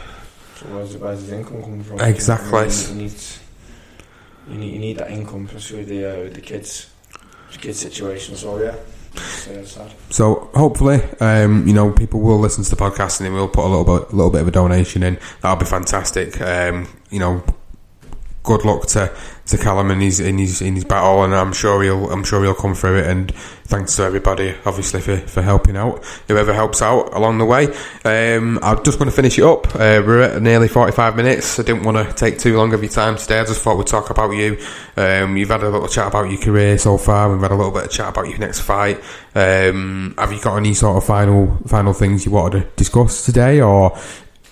[0.69, 1.99] The, his income coming from?
[1.99, 2.49] Exactly.
[2.95, 3.13] You, need-
[4.47, 6.89] you need, you need, that income, especially with the, uh, with the kids,
[7.51, 8.35] the kids situation.
[8.35, 8.75] So yeah,
[9.13, 9.91] it's, it's sad.
[10.09, 13.65] So hopefully, um, you know, people will listen to the podcast and they will put
[13.65, 15.17] a little bit, a little bit of a donation in.
[15.41, 16.39] That'll be fantastic.
[16.41, 17.43] Um, you know,
[18.43, 19.11] good luck to
[19.47, 22.43] to Callum in his in his in his battle, and I'm sure he'll I'm sure
[22.43, 23.07] he'll come through it.
[23.07, 23.33] And
[23.65, 27.67] thanks to everybody, obviously for, for helping out, whoever helps out along the way.
[28.03, 29.67] Um, I just going to finish it up.
[29.75, 31.59] Uh, we're at nearly 45 minutes.
[31.59, 33.39] I didn't want to take too long of your time today.
[33.39, 34.57] I just thought we'd talk about you.
[34.97, 37.31] Um, you've had a little chat about your career so far.
[37.31, 38.97] We've had a little bit of chat about your next fight.
[39.35, 43.61] Um, have you got any sort of final final things you wanted to discuss today,
[43.61, 43.97] or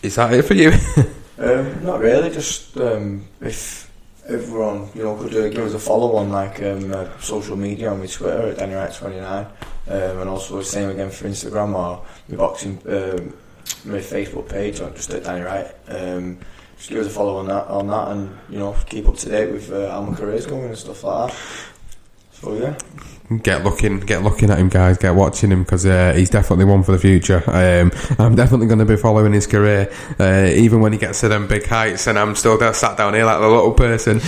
[0.03, 0.71] is that it for you?
[1.35, 2.29] Um, not really.
[2.29, 3.82] Just um, if
[4.27, 7.91] everyone you know could uh, give us a follow on like um, uh, social media
[7.91, 9.45] on my Twitter at DannyWright29,
[9.87, 13.33] um, and also the same again for Instagram or my boxing um,
[13.85, 15.75] my Facebook page or just at Danny Wright.
[15.87, 16.39] Um,
[16.77, 19.29] just give us a follow on that on that, and you know keep up to
[19.29, 21.39] date with uh, how my career's going and stuff like that.
[22.33, 22.77] So yeah.
[23.41, 24.97] Get looking, get looking at him, guys.
[24.97, 27.41] Get watching him because uh, he's definitely one for the future.
[27.47, 31.29] Um, I'm definitely going to be following his career, uh, even when he gets to
[31.29, 34.21] them big heights, and I'm still there, sat down here like the little person.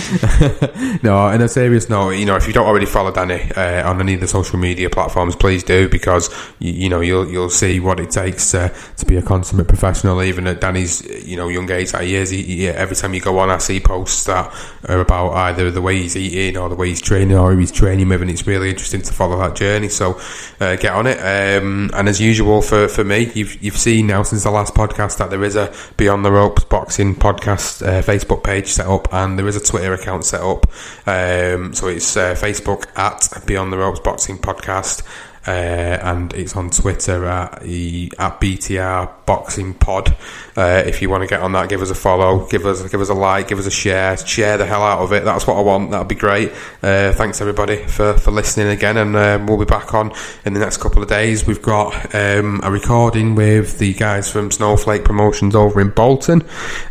[1.02, 4.00] no, in a serious note, you know, if you don't already follow Danny uh, on
[4.00, 7.80] any of the social media platforms, please do because you, you know you'll you'll see
[7.80, 8.72] what it takes to
[9.06, 10.22] be a consummate professional.
[10.22, 13.20] Even at Danny's you know young age that he is, he, he, every time you
[13.20, 14.52] go on, I see posts that
[14.88, 17.72] are about either the way he's eating or the way he's training or who he's
[17.72, 19.88] training with, and it's really interesting interesting to follow that journey.
[19.88, 20.20] So
[20.60, 21.18] uh, get on it.
[21.18, 25.18] Um, and as usual for, for me, you've you've seen now since the last podcast
[25.18, 29.38] that there is a Beyond the Ropes boxing podcast uh, Facebook page set up, and
[29.38, 30.66] there is a Twitter account set up.
[31.06, 35.02] Um, so it's uh, Facebook at Beyond the Ropes Boxing Podcast.
[35.48, 40.16] Uh, and it's on Twitter at, at BTR Boxing Pod.
[40.56, 43.00] Uh, if you want to get on that, give us a follow, give us give
[43.00, 45.24] us a like, give us a share, share the hell out of it.
[45.24, 45.90] That's what I want.
[45.90, 46.52] That'd be great.
[46.82, 50.12] Uh, thanks everybody for, for listening again, and um, we'll be back on
[50.44, 51.46] in the next couple of days.
[51.46, 56.42] We've got um, a recording with the guys from Snowflake Promotions over in Bolton.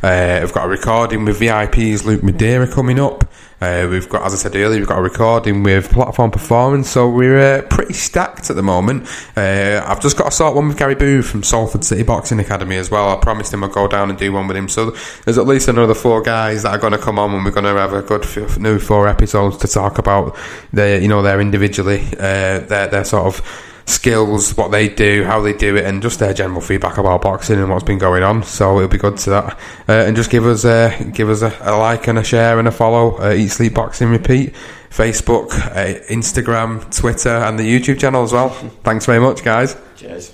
[0.04, 3.26] Uh, we've got a recording with VIP's Luke Madeira coming up.
[3.62, 7.10] Uh, we've got, as I said earlier, we've got a recording with Platform Performance, so
[7.10, 9.08] we're uh, pretty stacked at the moment.
[9.36, 12.78] Uh, I've just got to sort one with Gary Booth from Salford City Boxing Academy
[12.78, 13.10] as well.
[13.10, 14.68] I promised him I'd go down and do one with him.
[14.68, 14.92] So
[15.24, 17.64] there's at least another four guys that are going to come on, and we're going
[17.66, 20.36] to have a good f- new four episodes to talk about
[20.74, 25.42] their, you know, their individually, uh, their their sort of skills, what they do, how
[25.42, 28.44] they do it, and just their general feedback about boxing and what's been going on.
[28.44, 29.60] So it'll be good to that.
[29.88, 32.68] Uh, and just give us a give us a, a, like and a share and
[32.68, 33.18] a follow.
[33.18, 34.54] Uh, Eat Sleep Boxing Repeat,
[34.90, 38.50] Facebook, uh, Instagram, Twitter, and the YouTube channel as well.
[38.84, 39.76] Thanks very much, guys.
[39.96, 40.34] Cheers.